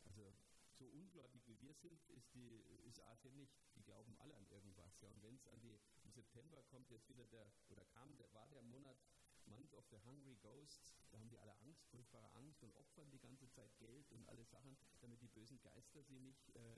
[0.05, 0.34] Also
[0.77, 2.47] so ungläubig wie wir sind, ist, die,
[2.86, 3.57] ist Asien nicht.
[3.75, 5.01] Die glauben alle an irgendwas.
[5.01, 5.09] Ja.
[5.09, 8.47] Und wenn es an die, im September kommt jetzt wieder der, oder kam, der, war
[8.49, 8.97] der Monat
[9.45, 13.20] Month of the Hungry Ghosts, da haben die alle Angst, furchtbare Angst und opfern die
[13.20, 16.76] ganze Zeit Geld und alle Sachen, damit die bösen Geister sie nicht äh,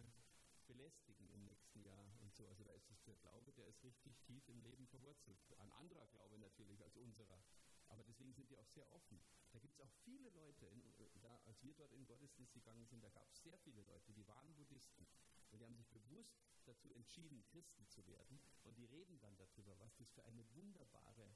[0.67, 2.45] belästigen im nächsten Jahr und so.
[2.49, 5.39] Also da ist es der Glaube, der ist richtig tief im Leben verwurzelt.
[5.57, 7.41] Ein anderer Glaube natürlich als unserer.
[7.87, 9.21] Aber deswegen sind die auch sehr offen.
[9.53, 10.81] Da gibt es auch viele Leute, in,
[11.21, 14.27] da, als wir dort in Gottesdienst gegangen sind, da gab es sehr viele Leute, die
[14.27, 15.07] waren Buddhisten.
[15.51, 18.41] Und die haben sich bewusst dazu entschieden, Christen zu werden.
[18.63, 21.35] Und die reden dann darüber, was das für eine wunderbare,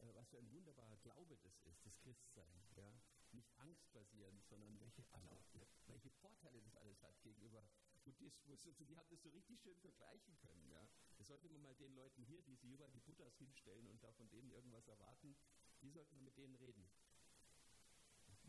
[0.00, 2.62] äh, was für ein wunderbarer Glaube das ist, das Christsein.
[2.76, 3.00] Ja?
[3.32, 7.68] Nicht angstbasierend, sondern welche, also, welche Vorteile das alles hat gegenüber
[8.04, 8.64] Buddhismus.
[8.66, 10.68] Und die haben das so richtig schön vergleichen können.
[10.70, 10.88] Ja?
[11.18, 14.12] Das sollte man mal den Leuten hier, die sich überall die Buddhas hinstellen und da
[14.12, 15.36] von denen irgendwas erwarten,
[15.82, 16.88] die sollten wir mit denen reden.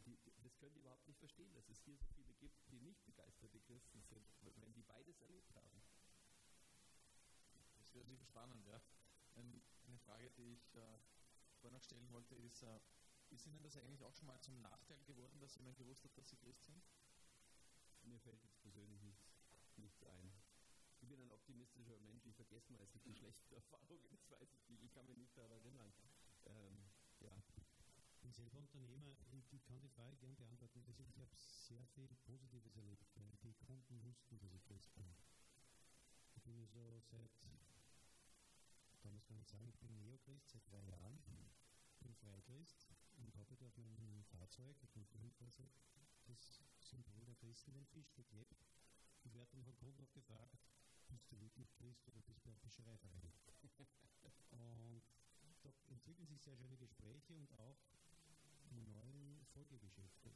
[0.05, 3.03] Die, das können die überhaupt nicht verstehen, dass es hier so viele gibt, die nicht
[3.05, 5.81] begeisterte Christen sind, wenn die beides erlebt haben.
[7.77, 8.81] Das wäre sicher spannend, ja.
[9.35, 10.99] Ähm, eine Frage, die ich äh,
[11.67, 12.79] vorher noch stellen wollte, ist, äh,
[13.29, 16.29] ist Ihnen das eigentlich auch schon mal zum Nachteil geworden, dass jemand gewusst hat, dass
[16.29, 16.81] Sie Christ sind?
[18.03, 19.35] Mir fällt jetzt persönlich nichts,
[19.75, 20.31] nichts ein.
[21.01, 24.83] Ich bin ein optimistischer Mensch, ich vergesse meistens die schlechten Erfahrungen, das weiß ich nicht,
[24.83, 25.93] ich kann mich nicht daran erinnern.
[26.45, 26.89] Ähm,
[27.19, 27.35] ja.
[28.15, 30.83] Ich bin selber Unternehmer und ich kann die Frage gerne beantworten.
[30.87, 35.13] Also ich habe sehr viel Positives erlebt, weil die Kunden wussten, dass ich Christ bin.
[36.35, 37.31] Ich bin also seit,
[39.07, 41.17] kann es gar nicht sagen, ich bin Neochrist seit drei Jahren,
[42.01, 45.69] bin Freikrist und habe auf meinem Fahrzeug, auf meinem Firmenfahrzeug,
[46.25, 48.53] das Symbol der Christen, den Fisch geklebt.
[49.23, 50.59] Ich werde dann vom Kunden auch gefragt,
[51.07, 53.31] bist du wirklich Christ oder bist du ein Fischereiverein?
[54.51, 55.01] und
[55.63, 57.79] da entwickeln sich sehr schöne Gespräche und auch
[58.71, 60.33] neue Folgegeschäfte.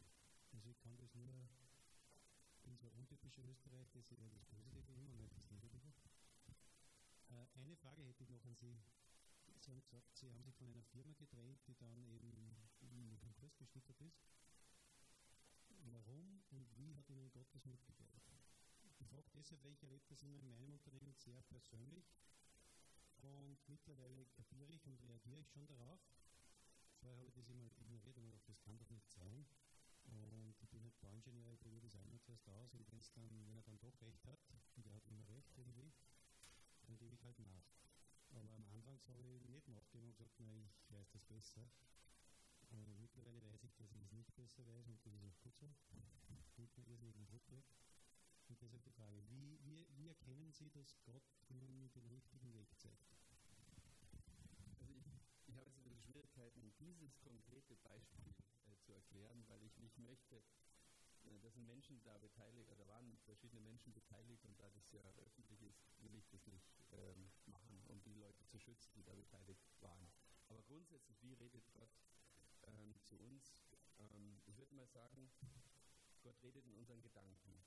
[0.53, 1.49] Also ich kann das nur,
[2.63, 5.70] bin zwar untypisch in Österreich, das ist eher das Positive immer, nicht das Negative.
[7.32, 8.77] Äh, eine Frage hätte ich noch an Sie.
[9.59, 12.34] Sie haben gesagt, Sie haben sich von einer Firma getrennt, die dann eben
[12.82, 14.21] in den Konkurs geschlittert ist.
[15.84, 18.21] Warum und wie hat Ihnen Gott das mitgeteilt?
[19.11, 22.05] frage deshalb, weil ich erlebe das in meinem Unternehmen sehr persönlich
[23.17, 25.99] und mittlerweile kapiere ich und reagiere ich schon darauf.
[27.01, 29.45] Vorher habe ich das immer ignoriert gedacht, das kann doch nicht sein.
[30.05, 33.79] Und ich bin halt Bauingenieur, ich probiere das einmal zuerst aus und wenn er dann
[33.79, 34.39] doch recht hat,
[34.75, 35.91] und er hat immer recht irgendwie,
[36.97, 37.65] gebe ich halt nach.
[38.31, 41.69] Aber am Anfang habe ich nicht nachgegeben und gesagt, nein, ich weiß das besser.
[42.69, 45.57] Und mittlerweile weiß ich, dass ich es nicht besser weiß und das ist auch gut
[45.57, 45.73] so.
[46.55, 47.65] Nimmt mir irrsinnigen Druck weg.
[48.47, 52.67] Und deshalb die Frage, wie, wie, wie erkennen Sie, dass Gott Ihnen den richtigen Weg
[52.77, 53.15] zeigt?
[54.79, 55.05] Also ich,
[55.47, 58.33] ich habe jetzt ein bisschen Schwierigkeiten, dieses konkrete Beispiel
[58.65, 60.43] äh, zu erklären, weil ich nicht möchte,
[61.25, 65.01] äh, da sind Menschen da beteiligt, oder waren verschiedene Menschen beteiligt und da das ja
[65.25, 69.13] öffentlich ist, will ich das nicht ähm, machen, um die Leute zu schützen, die da
[69.13, 70.11] beteiligt waren.
[70.49, 71.91] Aber grundsätzlich, wie redet Gott
[72.63, 73.55] ähm, zu uns?
[73.99, 75.31] Ähm, ich würde mal sagen,
[76.21, 77.63] Gott redet in unseren Gedanken.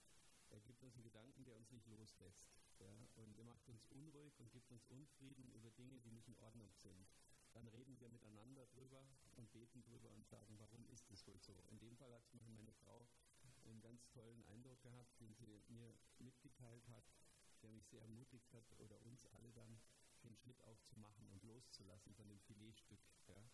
[0.51, 2.47] Er gibt uns einen Gedanken, der uns nicht loslässt.
[2.79, 3.09] Ja?
[3.17, 6.73] Und er macht uns unruhig und gibt uns Unfrieden über Dinge, die nicht in Ordnung
[6.75, 7.09] sind.
[7.53, 11.65] Dann reden wir miteinander drüber und beten drüber und sagen, warum ist das wohl so?
[11.71, 13.07] In dem Fall hat meine Frau
[13.65, 17.05] einen ganz tollen Eindruck gehabt, den sie mir mitgeteilt hat,
[17.65, 19.81] der mich sehr ermutigt hat oder uns alle dann
[20.23, 23.01] den Schritt auch zu machen und loszulassen von dem Filetstück.
[23.29, 23.51] Ja.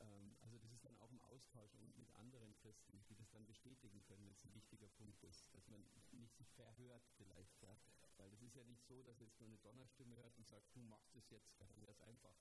[0.00, 3.44] Ähm, also das ist dann auch im Austausch und mit anderen Christen, die das dann
[3.44, 7.60] bestätigen können, wenn es ein wichtiger Punkt ist, dass man nicht sich verhört vielleicht.
[7.62, 7.76] Ja.
[8.16, 10.80] Weil das ist ja nicht so, dass jetzt nur eine Donnerstimme hört und sagt, du
[10.80, 12.34] machst es jetzt, dann wäre es einfach.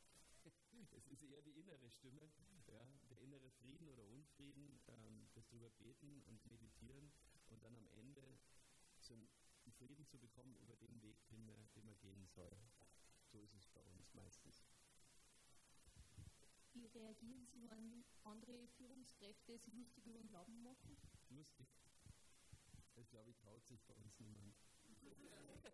[0.91, 2.30] es ist eher die innere Stimme,
[2.67, 7.11] ja, der innere Frieden oder Unfrieden, ähm, das drüber beten und meditieren
[7.49, 8.38] und dann am Ende
[9.01, 9.28] zum
[9.80, 12.51] Frieden zu bekommen über den Weg, den man, den man gehen soll.
[13.32, 14.65] So ist es bei uns meistens.
[16.73, 20.97] Wie reagieren Sie, wenn andere Führungskräfte sich lustig über den Glauben machen?
[21.30, 21.67] Lustig.
[22.95, 24.53] Das glaube ich, traut sich bei uns niemand.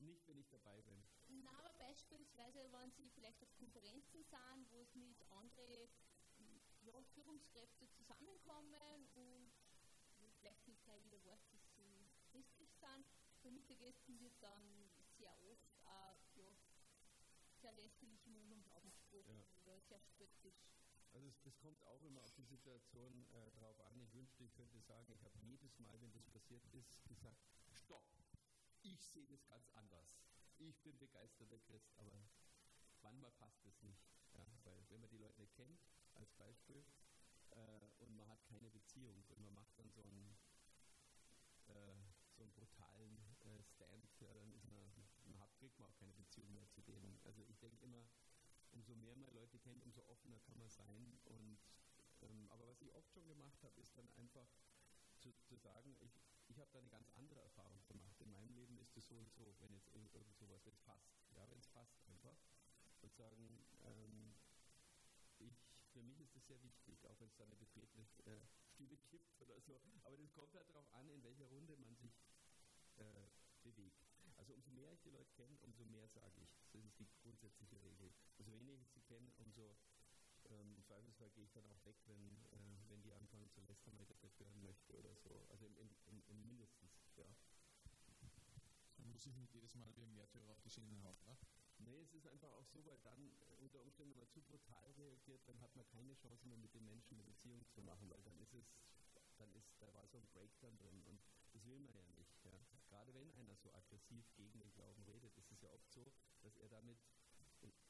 [0.00, 1.02] Nicht, wenn ich dabei bin.
[1.28, 5.88] Na, aber beispielsweise, wenn Sie vielleicht auf Konferenzen sind, wo es mit anderen
[6.82, 9.52] ja, Führungskräften zusammenkommen und
[10.40, 11.49] vielleicht nicht gleich wieder christlich
[12.80, 13.06] sind.
[13.42, 16.50] Bei Mittagessen wird dann sehr oft auch ja,
[17.60, 19.62] sehr lästerlich im Glauben gesprochen ja.
[19.62, 20.66] oder sehr spöttisch.
[21.12, 24.00] Also es, das kommt auch immer auf die Situation äh, drauf an.
[24.00, 27.40] Ich wünschte, ich könnte sagen, ich habe jedes Mal, wenn das passiert ist, gesagt,
[27.72, 28.04] stopp,
[28.82, 30.16] ich sehe das ganz anders.
[30.58, 32.28] Ich bin begeisterter Christ, aber
[33.02, 34.06] manchmal passt es nicht.
[34.34, 35.80] Ja, weil wenn man die Leute nicht kennt,
[36.14, 36.84] als Beispiel,
[37.50, 40.38] äh, und man hat keine Beziehung und man macht dann so einen,
[41.66, 42.09] äh,
[43.80, 44.84] Stand, ja, dann ist man,
[45.24, 47.18] man hat, kriegt man auch keine Beziehung mehr zu denen.
[47.24, 48.04] Also ich denke immer,
[48.72, 51.18] umso mehr man Leute kennt, umso offener kann man sein.
[51.24, 51.58] Und,
[52.20, 54.46] ähm, aber was ich oft schon gemacht habe, ist dann einfach
[55.16, 56.12] zu, zu sagen, ich,
[56.48, 58.20] ich habe da eine ganz andere Erfahrung gemacht.
[58.20, 61.16] In meinem Leben ist es so und so, wenn jetzt irgend sowas, wenn es passt.
[61.32, 62.36] Ja, wenn es passt einfach.
[63.00, 64.34] Und sagen, ähm,
[65.38, 65.56] ich,
[65.94, 69.40] für mich ist das sehr wichtig, auch wenn es da eine betretene äh, Stille gibt
[69.40, 69.80] oder so.
[70.04, 72.12] Aber das kommt halt darauf an, in welcher Runde man sich
[72.98, 73.29] äh.
[74.50, 76.50] Also umso mehr ich die Leute kenne, umso mehr sage ich.
[76.72, 78.10] Das ist die grundsätzliche Regel.
[78.36, 79.76] Umso weniger ich sie kenne, umso
[80.50, 83.94] ähm, im Zweifelsfall gehe ich dann auch weg, wenn, äh, wenn die anfangen zu lästern,
[83.94, 85.46] weil ich das nicht hören möchte oder so.
[85.50, 87.32] Also im, im, im mindestens, ja.
[88.96, 91.38] So muss ich nicht jedes Mal wie ein Märtyrer auf die Schiene hauen, ne?
[91.78, 94.90] Nee, es ist einfach auch so, weil dann äh, unter Umständen, wenn man zu brutal
[94.98, 98.22] reagiert, dann hat man keine Chance mehr mit den Menschen eine Beziehung zu machen, weil
[98.22, 98.74] dann ist es,
[99.38, 101.20] dann ist, da war so ein Breakdown drin und
[101.52, 102.19] das will man ja nicht.
[103.00, 106.58] Gerade wenn einer so aggressiv gegen den Glauben redet, ist es ja oft so, dass
[106.58, 106.98] er damit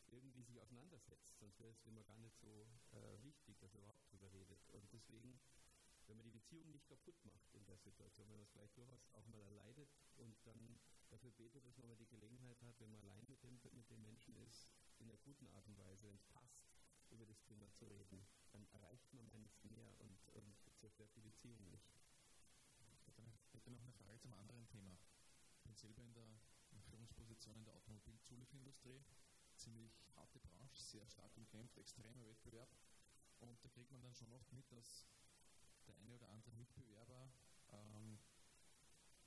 [0.06, 1.36] irgendwie sich auseinandersetzt.
[1.36, 4.64] Sonst wäre es immer gar nicht so äh, wichtig, dass er überhaupt drüber redet.
[4.68, 5.40] Und deswegen,
[6.06, 9.04] wenn man die Beziehung nicht kaputt macht in der Situation, wenn man es vielleicht durchaus
[9.11, 13.02] auch mal erleidet und dann dafür betet, dass man mal die Gelegenheit hat, wenn man
[13.02, 14.68] allein mit dem, mit dem Menschen ist,
[15.00, 16.70] in einer guten Art und Weise, wenn es passt,
[17.11, 21.68] über das Thema zu reden, dann erreicht man meines mehr und, und zerstört die Beziehung
[21.68, 21.99] nicht.
[23.71, 24.99] Hätte noch eine Frage zum anderen Thema.
[25.55, 26.12] Ich bin selber in
[26.73, 29.05] der Führungsposition in der Automobilzulieferindustrie
[29.55, 32.68] ziemlich harte Branche, sehr stark umkämpft, extremer Wettbewerb.
[33.39, 35.07] Und da kriegt man dann schon oft mit, dass
[35.87, 37.31] der eine oder andere Mitbewerber,
[37.71, 38.18] ähm,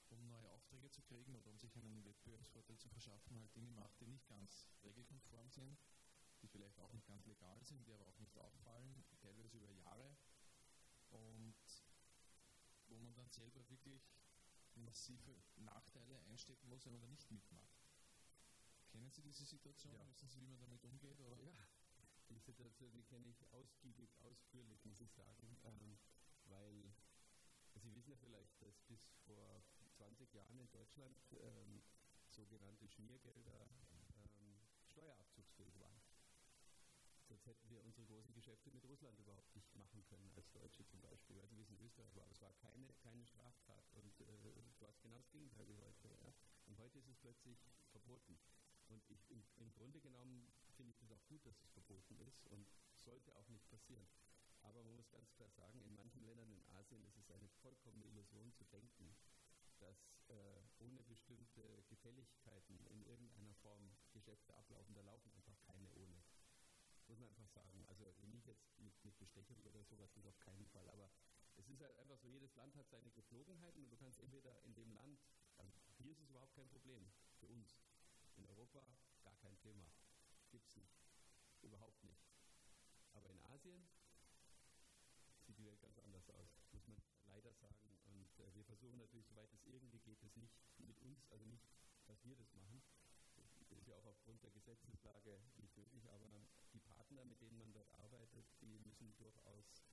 [0.10, 3.98] um neue Aufträge zu kriegen oder um sich einen Wettbewerbsvorteil zu verschaffen, halt Dinge macht,
[4.02, 5.80] die nicht ganz regelkonform sind,
[6.42, 10.18] die vielleicht auch nicht ganz legal sind, die aber auch nicht auffallen, teilweise über Jahre.
[11.12, 11.56] Und
[12.88, 14.02] wo man dann selber wirklich
[14.76, 17.84] massive Nachteile einstecken muss, wenn man da nicht mitmacht.
[18.92, 19.96] Kennen Sie diese Situation?
[19.96, 20.08] Ja.
[20.08, 21.20] Wissen Sie, wie man damit umgeht?
[21.20, 21.38] Oder?
[21.42, 21.68] Ja,
[22.30, 25.98] die Situation, die kenne ich ausgiebig, ausführlich, muss ich sagen, ähm,
[26.46, 26.94] weil
[27.76, 29.64] Sie wissen ja vielleicht, dass bis vor
[29.98, 31.82] 20 Jahren in Deutschland ähm,
[32.30, 33.68] sogenannte Schmiergelder
[34.16, 36.02] ähm, steuerabzugsfähig waren.
[37.28, 41.02] Sonst hätten wir unsere großen Geschäfte mit Russland überhaupt nicht machen können, als Deutsche zum
[41.02, 42.30] Beispiel, weil wie es in Österreich war.
[42.30, 44.38] Es war keine, keine Straftat und äh,
[44.84, 46.10] du hast genau das Gegenteil heute.
[46.22, 46.34] Ja?
[46.66, 47.58] Und heute ist es plötzlich
[47.92, 48.38] verboten.
[48.90, 52.46] Und ich, im, im Grunde genommen finde ich das auch gut, dass es verboten ist
[52.48, 54.08] und sollte auch nicht passieren.
[54.62, 58.06] Aber man muss ganz klar sagen, in manchen Ländern in Asien ist es eine vollkommene
[58.06, 59.16] Illusion zu denken,
[59.80, 64.96] dass äh, ohne bestimmte Gefälligkeiten in irgendeiner Form Geschäfte ablaufen.
[64.96, 66.24] Da laufen einfach keine ohne.
[67.08, 67.86] Muss man einfach sagen.
[67.88, 70.90] Also nicht jetzt mit, mit Bestechung oder sowas, das auf keinen Fall.
[70.90, 71.10] Aber
[71.64, 74.74] es ist halt einfach so, jedes Land hat seine Geflogenheiten und du kannst entweder in
[74.76, 75.20] dem Land,
[75.58, 77.08] also hier ist es überhaupt kein Problem
[77.40, 77.80] für uns.
[78.36, 78.86] In Europa
[79.24, 79.88] gar kein Thema.
[80.52, 81.00] Gibt es nicht.
[81.62, 82.28] Überhaupt nicht.
[83.14, 83.88] Aber in Asien
[85.46, 86.98] sieht die Welt ganz anders aus, muss man
[87.28, 87.98] leider sagen.
[88.08, 91.64] Und äh, wir versuchen natürlich, soweit es irgendwie geht, es nicht mit uns, also nicht,
[92.08, 92.84] dass wir das machen.
[93.38, 96.28] Das ist ja auch aufgrund der Gesetzeslage nicht möglich, aber
[96.74, 99.86] die Partner, mit denen man dort arbeitet, die müssen durchaus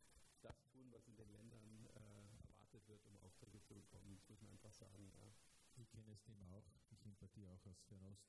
[0.42, 4.14] das tun, was in den Ländern äh, erwartet wird, um Aufträge zu bekommen.
[4.16, 5.10] Das muss man einfach sagen.
[5.14, 5.32] Ja.
[5.76, 8.28] Ich kenne das Thema auch, ich importiere auch aus Fernost.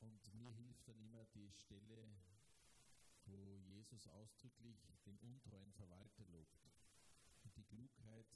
[0.00, 2.08] Und mir hilft dann immer die Stelle,
[3.26, 6.64] wo Jesus ausdrücklich den untreuen Verwalter lobt
[7.42, 8.26] und die Klugheit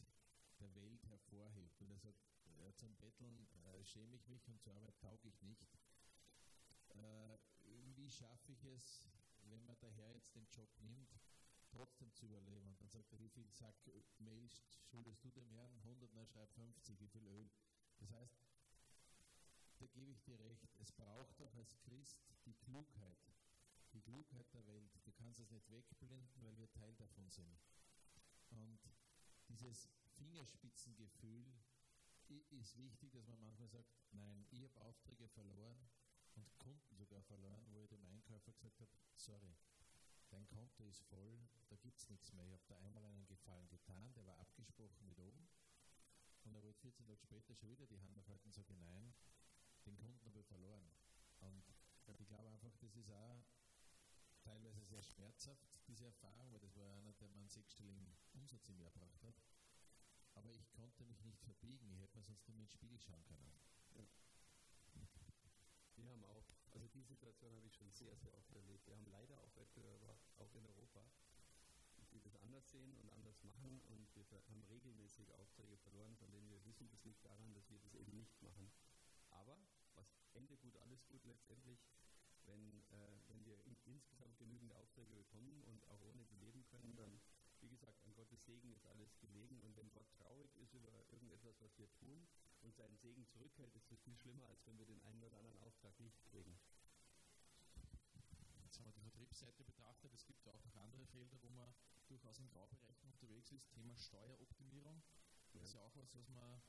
[0.58, 1.80] der Welt hervorhebt.
[1.80, 2.18] Und er sagt,
[2.58, 5.66] äh, zum Betteln äh, schäme ich mich und zur Arbeit tauge ich nicht.
[6.90, 7.38] Äh,
[7.96, 9.08] wie schaffe ich es,
[9.44, 11.10] wenn man daher jetzt den Job nimmt,
[11.72, 12.68] trotzdem zu überleben?
[12.68, 13.74] Und dann sagt er, wie viel Sack
[14.18, 14.48] Mehl
[14.90, 15.74] schuldest du dem Herrn?
[15.78, 17.50] 100, na schreib 50, wie viel Öl?
[17.98, 18.36] Das heißt,
[19.78, 23.18] da gebe ich dir recht, es braucht auch als Christ die Klugheit,
[23.92, 24.98] die Klugheit der Welt.
[25.04, 27.60] Du kannst es nicht wegblenden, weil wir Teil davon sind.
[28.50, 28.80] Und
[29.48, 31.44] dieses Fingerspitzengefühl
[32.50, 35.90] ist wichtig, dass man manchmal sagt, nein, ich habe Aufträge verloren
[36.34, 39.56] und Kunden sogar verloren, wo ich dem Einkäufer gesagt habe, sorry,
[40.32, 42.44] dein Konto ist voll, da gibt es nichts mehr.
[42.46, 45.48] Ich habe da einmal einen Gefallen getan, der war abgesprochen mit oben.
[46.44, 49.14] Und er wollte 14 Tage später schon wieder die Hand aufhalten und sagen, nein,
[49.86, 50.90] den Kunden habe ich verloren.
[51.40, 51.64] Und
[52.06, 53.44] ich glaube einfach, das ist auch
[54.42, 58.80] teilweise sehr schmerzhaft, diese Erfahrung, weil das war einer, der man einen sechsstelligen Umsatz im
[58.80, 59.34] Jahr gebracht hat.
[60.34, 63.24] Aber ich konnte mich nicht verbiegen, ich hätte mir sonst nicht mehr ins Spiegel schauen
[63.24, 63.52] können.
[63.94, 64.06] Ja.
[65.96, 68.86] Wir haben auch, also die Situation habe ich schon sehr, sehr oft erlebt.
[68.86, 71.04] Wir haben leider auch Wettbewerber, auch in Europa,
[72.12, 76.50] die das anders sehen und anders machen und wir haben regelmäßig Aufträge verloren, von denen
[76.50, 78.70] wir wissen, das liegt daran, dass wir das eben nicht machen.
[79.30, 79.58] Aber
[79.94, 81.80] was Ende gut, alles gut letztendlich,
[82.44, 86.94] wenn, äh, wenn wir in, insgesamt genügend Aufträge bekommen und auch ohne die leben können,
[86.96, 87.20] dann,
[87.60, 89.60] wie gesagt, an Gottes Segen ist alles gelegen.
[89.60, 92.26] Und wenn Gott traurig ist über irgendetwas, was wir tun
[92.62, 95.58] und seinen Segen zurückhält, ist das viel schlimmer, als wenn wir den einen oder anderen
[95.58, 96.58] Auftrag nicht kriegen.
[98.64, 100.12] Jetzt haben wir die Vertriebsseite betrachtet.
[100.14, 101.74] Es gibt ja auch noch andere Felder, wo man
[102.08, 103.70] durchaus in Graubereichen unterwegs ist.
[103.70, 105.02] Thema Steueroptimierung.
[105.52, 106.62] Das ist ja auch was, was man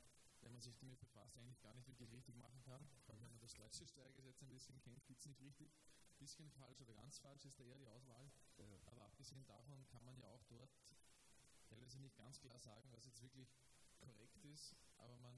[0.44, 2.86] wenn man sich damit befasst, eigentlich gar nicht wirklich richtig machen kann.
[3.08, 5.72] Allem, wenn man das deutsche Steuergesetz ein bisschen kennt, gibt es nicht richtig.
[5.72, 8.30] Ein bisschen falsch oder ganz falsch ist da eher die Auswahl.
[8.86, 10.70] Aber abgesehen davon kann man ja auch dort
[11.70, 13.56] teilweise nicht ganz klar sagen, was jetzt wirklich
[14.00, 15.38] korrekt ist, aber man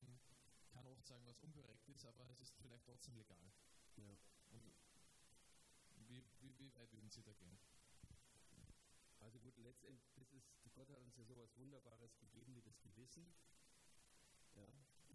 [0.76, 3.50] kann oft sagen, was unkorrekt ist, aber es ist vielleicht trotzdem legal.
[3.96, 4.18] Ja.
[6.08, 7.58] Wie, wie, wie, weit würden Sie da gehen?
[9.20, 12.80] Also gut, letztendlich, das ist, Gott hat uns ja so etwas Wunderbares gegeben wie das
[12.82, 13.34] Gewissen.
[14.56, 14.68] Ja,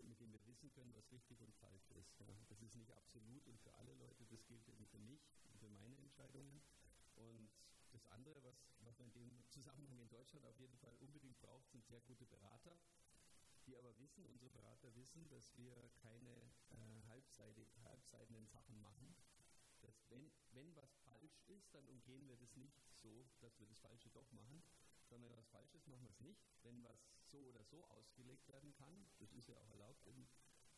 [0.04, 2.18] mit dem wir wissen können, was richtig und falsch ist.
[2.18, 2.26] Ja.
[2.48, 5.68] Das ist nicht absolut und für alle Leute, das gilt eben für mich und für
[5.68, 6.62] meine Entscheidungen.
[7.14, 7.50] Und
[7.92, 11.70] das andere, was, was man in dem Zusammenhang in Deutschland auf jeden Fall unbedingt braucht,
[11.70, 12.78] sind sehr gute Berater,
[13.70, 16.34] die aber wissen, unsere Berater wissen, dass wir keine
[16.70, 19.14] äh, halbseitigen Sachen machen.
[19.80, 23.78] Dass wenn, wenn was falsch ist, dann umgehen wir das nicht so, dass wir das
[23.78, 24.60] Falsche doch machen,
[25.08, 26.42] sondern wenn was Falsches machen wir es nicht.
[26.62, 26.98] Wenn was
[27.30, 30.26] so oder so ausgelegt werden kann, das ist ja auch erlaubt in,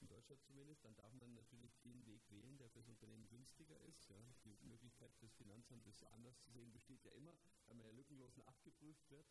[0.00, 3.80] in Deutschland zumindest, dann darf man natürlich den Weg wählen, der für das Unternehmen günstiger
[3.80, 4.06] ist.
[4.10, 4.34] Ja.
[4.44, 7.34] Die Möglichkeit des Finanzamtes anders zu sehen besteht ja immer,
[7.66, 9.26] weil man ja lückenlos nachgeprüft wird.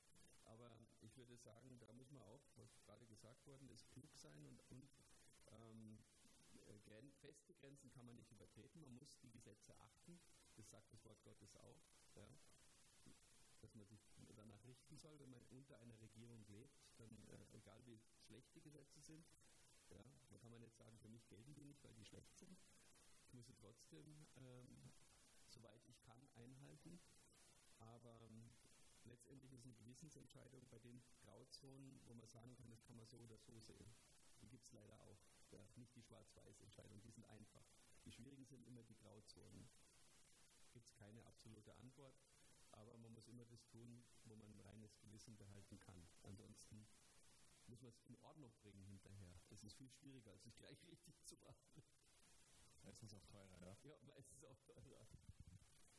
[0.51, 0.71] Aber
[1.01, 4.59] ich würde sagen, da muss man auch, was gerade gesagt worden ist, klug sein und,
[4.69, 4.89] und
[5.47, 5.97] ähm,
[6.67, 10.19] äh, feste Grenzen kann man nicht übertreten, man muss die Gesetze achten,
[10.55, 11.81] das sagt das Wort Gottes auch.
[12.15, 12.27] Ja
[13.61, 14.01] dass man sich
[14.35, 18.61] danach richten soll, wenn man unter einer Regierung lebt, dann äh, egal wie schlecht die
[18.61, 19.25] Gesetze sind,
[19.89, 22.57] ja, dann kann man jetzt sagen, für mich gelten die nicht, weil die schlecht sind.
[23.27, 24.91] Ich muss sie trotzdem, ähm,
[25.47, 26.99] soweit ich kann, einhalten.
[27.77, 28.51] Aber ähm,
[29.31, 33.17] letztendlich ist eine Gewissensentscheidung bei den Grauzonen, wo man sagen kann, das kann man so
[33.17, 33.95] oder so sehen.
[34.41, 35.19] Die gibt es leider auch.
[35.51, 37.65] Ja, nicht die schwarz-weiß Entscheidungen, die sind einfach.
[38.05, 39.69] Die schwierigen sind immer die Grauzonen.
[40.73, 42.19] Gibt es keine absolute Antwort,
[42.71, 46.09] aber man muss immer das tun, wo man ein reines Gewissen behalten kann.
[46.23, 46.85] Ansonsten
[47.67, 49.41] muss man es in Ordnung bringen hinterher.
[49.49, 51.83] Es ist viel schwieriger, als es gleich richtig zu machen.
[52.83, 53.77] Meistens auch teurer, ja.
[53.83, 55.07] Ja, meistens auch teurer.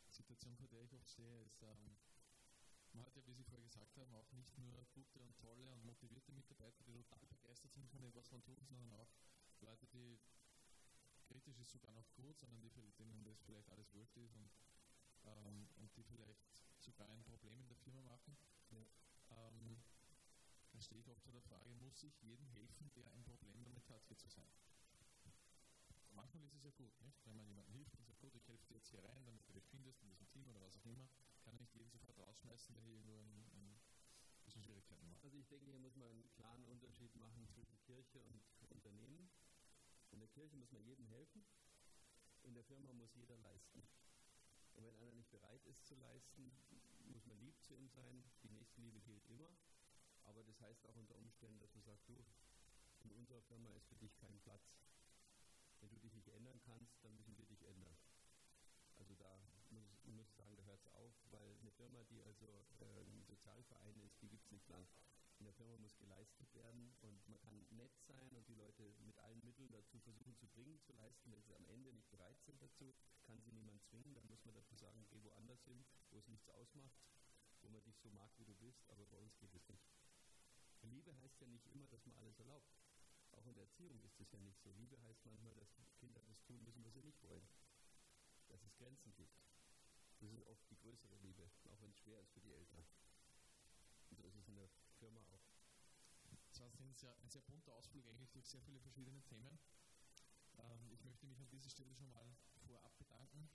[0.09, 1.97] Die Situation, vor der ich oft stehe, ist, ähm,
[2.95, 5.85] man hat ja, wie Sie vorher gesagt haben, auch nicht nur gute und tolle und
[5.85, 9.09] motivierte Mitarbeiter, die total begeistert sind von dem, was man tut, sondern auch
[9.61, 10.19] Leute, die
[11.25, 14.51] kritisch ist sogar noch gut, sondern die, denen das vielleicht alles wurscht ist und,
[15.25, 16.43] ähm, und die vielleicht
[16.79, 18.37] sogar ein Problem in der Firma machen.
[18.71, 18.85] Ja.
[19.31, 19.83] Ähm,
[20.73, 23.89] da stehe ich oft vor der Frage, muss ich jedem helfen, der ein Problem damit
[23.89, 24.51] hat, hier zu sein?
[26.13, 27.25] Manchmal ist es ja gut, nicht?
[27.25, 29.53] wenn man jemandem hilft und sagt, gut, ich helfe dir jetzt hier rein, damit du
[29.53, 31.09] dich findest in diesem Team oder was auch immer,
[31.43, 33.79] kann ich nicht jeden sofort rausschmeißen, der hier nur ein, ein
[34.45, 35.25] bisschen Schwierigkeiten macht.
[35.25, 39.29] Also ich denke, hier muss man einen klaren Unterschied machen zwischen Kirche und Unternehmen.
[40.11, 41.45] In der Kirche muss man jedem helfen,
[42.43, 43.83] in der Firma muss jeder leisten.
[44.75, 46.53] Und wenn einer nicht bereit ist zu leisten,
[47.13, 48.25] muss man lieb zu ihm sein.
[48.43, 49.55] Die Nächstenliebe gilt immer.
[50.25, 52.25] Aber das heißt auch unter Umständen, dass man sagt, du,
[53.05, 54.77] in unserer Firma ist für dich kein Platz.
[55.81, 57.42] Wenn du dich nicht ändern kannst, dann müssen wir
[61.33, 64.87] weil eine Firma, die also ein Sozialverein ist, die gibt es nicht lang.
[65.39, 69.19] In der Firma muss geleistet werden und man kann nett sein und die Leute mit
[69.19, 71.33] allen Mitteln dazu versuchen zu bringen, zu leisten.
[71.33, 74.15] Wenn sie am Ende nicht bereit sind dazu, kann sie niemand zwingen.
[74.15, 76.95] Dann muss man dafür sagen, geh woanders hin, wo es nichts ausmacht,
[77.63, 79.91] wo man dich so mag, wie du bist, aber bei uns geht es nicht.
[80.83, 82.71] Liebe heißt ja nicht immer, dass man alles erlaubt.
[83.33, 84.71] Auch in der Erziehung ist es ja nicht so.
[84.73, 87.49] Liebe heißt manchmal, dass Kinder das tun müssen, was sie nicht wollen.
[88.49, 89.52] Dass es Grenzen gibt.
[90.23, 92.87] Das ist oft die größere Liebe, auch wenn es schwer ist für die Eltern.
[94.09, 94.71] Und so ist es in der
[95.01, 95.43] Firma auch.
[96.47, 99.59] Das war ein sehr, ein sehr bunter Ausflug eigentlich durch sehr viele verschiedene Themen.
[100.59, 102.37] Ähm, ich möchte mich an dieser Stelle schon mal
[102.69, 103.51] vorab bedanken.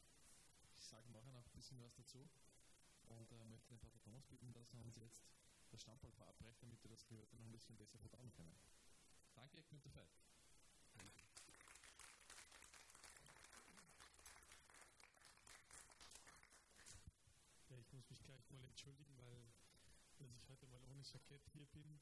[0.76, 2.30] Ich sage nachher noch ein bisschen was dazu
[3.08, 5.24] und äh, möchte den Pater Thomas bitten, dass er uns jetzt
[5.70, 8.60] das Stammball verabreicht, damit wir das Gehörte noch ein bisschen besser verdauen können.
[9.36, 10.12] Danke, Günther Veit.
[18.28, 19.52] Ja, mal entschuldigen, weil
[20.18, 22.00] dass ich heute mal ohne Jackett hier bin.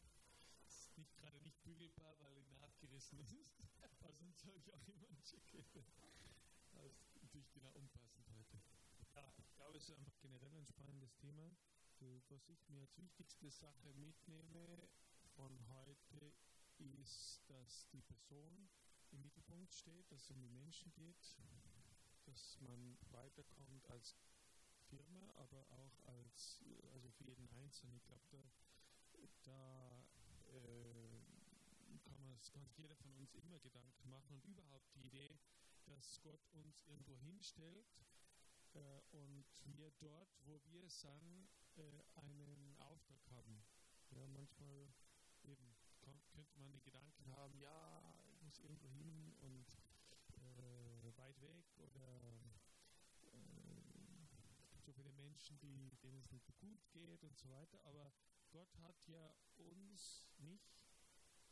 [0.65, 3.35] Es ist nicht gerade nicht bügelbar, weil die Naht gerissen ist.
[4.01, 5.75] Aber sonst habe ich auch immer ein Jackett.
[5.75, 8.57] Das ist natürlich genau unpassend heute.
[9.15, 11.51] Ja, ich glaube, es ist einfach generell ein spannendes Thema.
[12.29, 14.89] Was ich mir als wichtigste Sache mitnehme
[15.35, 16.33] von heute
[16.77, 18.69] ist, dass die Person
[19.11, 21.37] im Mittelpunkt steht, dass es um die Menschen geht,
[22.25, 24.15] dass man weiterkommt als
[24.89, 26.63] Firma, aber auch als
[26.93, 27.95] also für jeden Einzelnen.
[27.97, 28.43] Ich glaube, da,
[29.43, 30.05] da
[30.47, 35.37] äh, kann, man, kann jeder von uns immer Gedanken machen und überhaupt die Idee,
[35.85, 37.87] dass Gott uns irgendwo hinstellt
[38.73, 43.63] äh, und wir dort, wo wir sind, äh, einen Auftrag haben.
[44.11, 44.93] Ja, manchmal
[45.43, 49.65] eben könnte man den Gedanken haben, ja, ich muss irgendwo hin und
[50.37, 52.19] äh, weit weg oder
[55.35, 57.83] Menschen, die, denen es nicht gut geht und so weiter.
[57.83, 58.13] Aber
[58.51, 60.61] Gott hat ja uns, mich,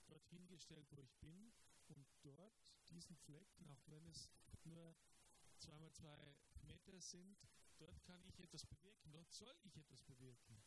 [0.08, 1.52] dorthin gestellt, wo ich bin
[1.90, 2.54] und dort
[2.90, 4.30] diesen Flecken, auch wenn es
[4.64, 4.96] nur
[5.58, 6.18] zweimal zwei
[6.62, 7.38] Meter sind,
[7.78, 10.64] dort kann ich etwas bewirken, dort soll ich etwas bewirken.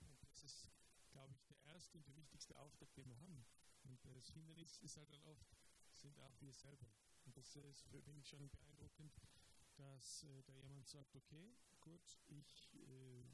[0.00, 0.70] Und das ist,
[1.10, 3.44] glaube ich, der erste und der wichtigste Auftrag, den wir haben.
[3.84, 5.46] Und das Hindernis ist halt dann oft,
[5.92, 6.86] sind auch wir selber.
[7.26, 9.12] Und das ist für mich schon beeindruckend,
[9.76, 13.24] dass äh, da jemand sagt, okay, gut, ich äh,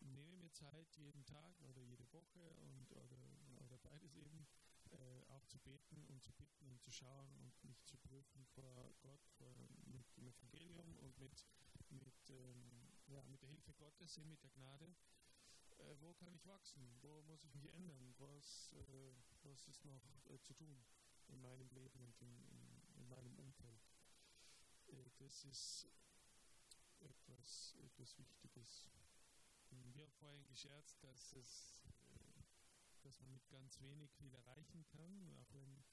[0.00, 4.46] nehme mir Zeit jeden Tag oder jede Woche und, oder, oder beides eben,
[4.90, 8.94] äh, auch zu beten und zu bitten und zu schauen und mich zu prüfen vor
[9.00, 9.54] Gott, vor,
[9.86, 11.46] mit dem Evangelium und mit,
[11.90, 14.94] mit, ähm, ja, mit der Hilfe Gottes, mit der Gnade.
[15.78, 16.96] Äh, wo kann ich wachsen?
[17.00, 18.14] Wo muss ich mich ändern?
[18.18, 19.12] Was, äh,
[19.42, 20.84] was ist noch äh, zu tun
[21.28, 23.87] in meinem Leben und in, in, in meinem Umfeld?
[24.88, 25.88] Äh, das ist
[27.00, 28.86] etwas, etwas Wichtiges.
[29.70, 32.42] Wir haben vorhin gescherzt, dass, es, äh,
[33.02, 35.84] dass man mit ganz wenig viel erreichen kann, auch wenn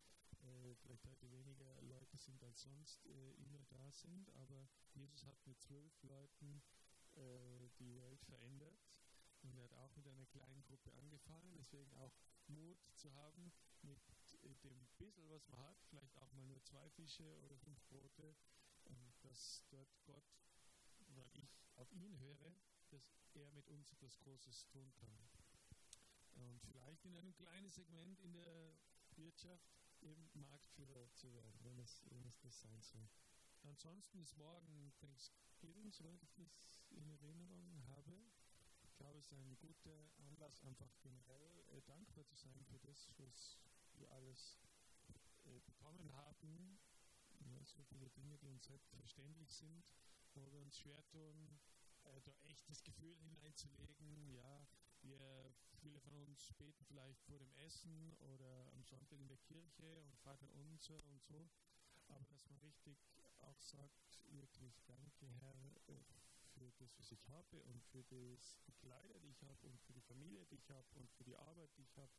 [0.42, 4.30] äh, vielleicht heute weniger Leute sind als sonst äh, immer da sind.
[4.36, 6.62] Aber Jesus hat mit zwölf Leuten
[7.16, 8.80] äh, die Welt verändert
[9.44, 11.56] und er hat auch mit einer kleinen Gruppe angefangen.
[11.58, 12.14] Deswegen auch
[12.48, 14.00] Mut zu haben, mit
[14.44, 18.36] äh, dem bisschen, was man hat, vielleicht auch mal nur zwei Fische oder fünf Brote,
[19.36, 20.24] dass dort Gott,
[21.10, 22.56] weil ich auf ihn höre,
[22.90, 25.30] dass er mit uns etwas Großes tun kann.
[26.36, 28.78] Und vielleicht in einem kleinen Segment in der
[29.18, 29.68] Wirtschaft
[30.00, 33.10] eben Marktführer zu werden, wenn es, wenn es das sein soll.
[33.64, 38.18] Ansonsten ist morgen Thanksgiving, soweit ich das in Erinnerung habe.
[38.84, 43.12] Ich glaube, es ist ein guter Anlass, einfach generell äh, dankbar zu sein für das,
[43.18, 43.60] was
[43.98, 44.62] wir alles
[45.44, 46.80] äh, bekommen haben.
[48.26, 49.94] Dinge, die uns selbstverständlich sind,
[50.34, 51.60] wo wir uns schwer tun,
[52.06, 54.68] äh, da echt das Gefühl hineinzulegen, ja,
[55.04, 60.02] wir, viele von uns beten vielleicht vor dem Essen oder am Sonntag in der Kirche
[60.02, 61.48] und Vater unser und so,
[62.08, 62.98] aber dass man richtig
[63.42, 65.94] auch sagt, wirklich danke Herr äh,
[66.56, 69.94] für das, was ich habe und für das, die Kleider, die ich habe und für
[69.94, 72.12] die Familie, die ich habe und für die Arbeit, die ich habe.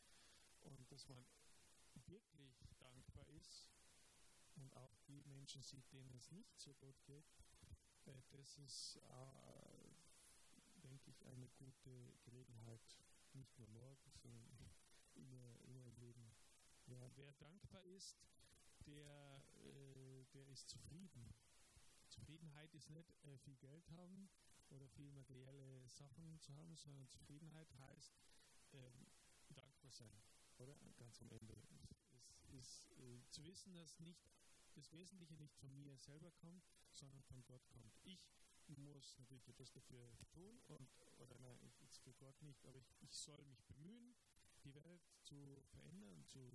[0.61, 1.25] Und dass man
[2.07, 3.69] wirklich dankbar ist
[4.57, 7.27] und auch die Menschen sieht, denen es nicht so gut geht,
[8.07, 9.91] äh, das ist, äh,
[10.83, 12.97] denke ich, eine gute Gelegenheit,
[13.33, 14.49] nicht nur morgen, sondern
[15.15, 16.33] immer, immer im Leben.
[16.87, 18.17] Ja, wer dankbar ist,
[18.87, 21.35] der, äh, der ist zufrieden.
[22.09, 24.29] Zufriedenheit ist nicht äh, viel Geld haben
[24.71, 28.17] oder viel materielle Sachen zu haben, sondern Zufriedenheit heißt
[28.73, 29.07] ähm,
[29.51, 30.23] dankbar sein,
[30.59, 30.77] oder?
[30.97, 31.55] Ganz am Ende.
[32.53, 34.25] Es ist äh, zu wissen, dass nicht
[34.77, 37.99] das Wesentliche nicht von mir selber kommt, sondern von Gott kommt.
[38.05, 38.21] Ich
[38.79, 43.17] muss natürlich etwas dafür tun, und, oder nein, jetzt für Gott nicht, aber ich, ich
[43.17, 44.15] soll mich bemühen,
[44.65, 46.51] die Welt zu verändern, zu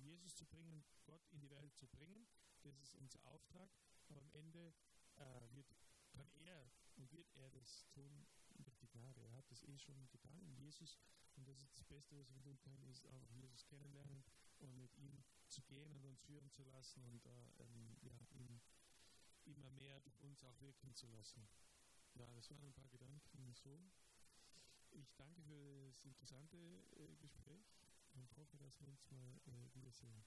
[0.00, 2.26] Jesus zu bringen, Gott in die Welt zu bringen.
[2.62, 3.70] Das ist unser Auftrag.
[4.08, 4.72] Aber am Ende
[5.16, 5.74] äh, wird,
[6.12, 8.26] kann er und wird er das tun
[8.58, 9.20] durch die Gnade.
[9.20, 10.98] Er hat das eh schon getan in Jesus.
[11.36, 14.24] Und das ist das Beste, was wir tun können, ist einfach Jesus kennenlernen
[14.60, 18.60] und mit ihm zu gehen und uns führen zu lassen und äh, ähm, ja, ihn
[19.44, 21.48] immer mehr durch uns auch wirken zu lassen.
[22.14, 23.90] Ja, das waren ein paar Gedanken so.
[24.90, 26.56] Ich danke für das interessante
[26.96, 27.66] äh, Gespräch
[28.14, 30.24] und hoffe, dass wir uns mal äh, wiedersehen.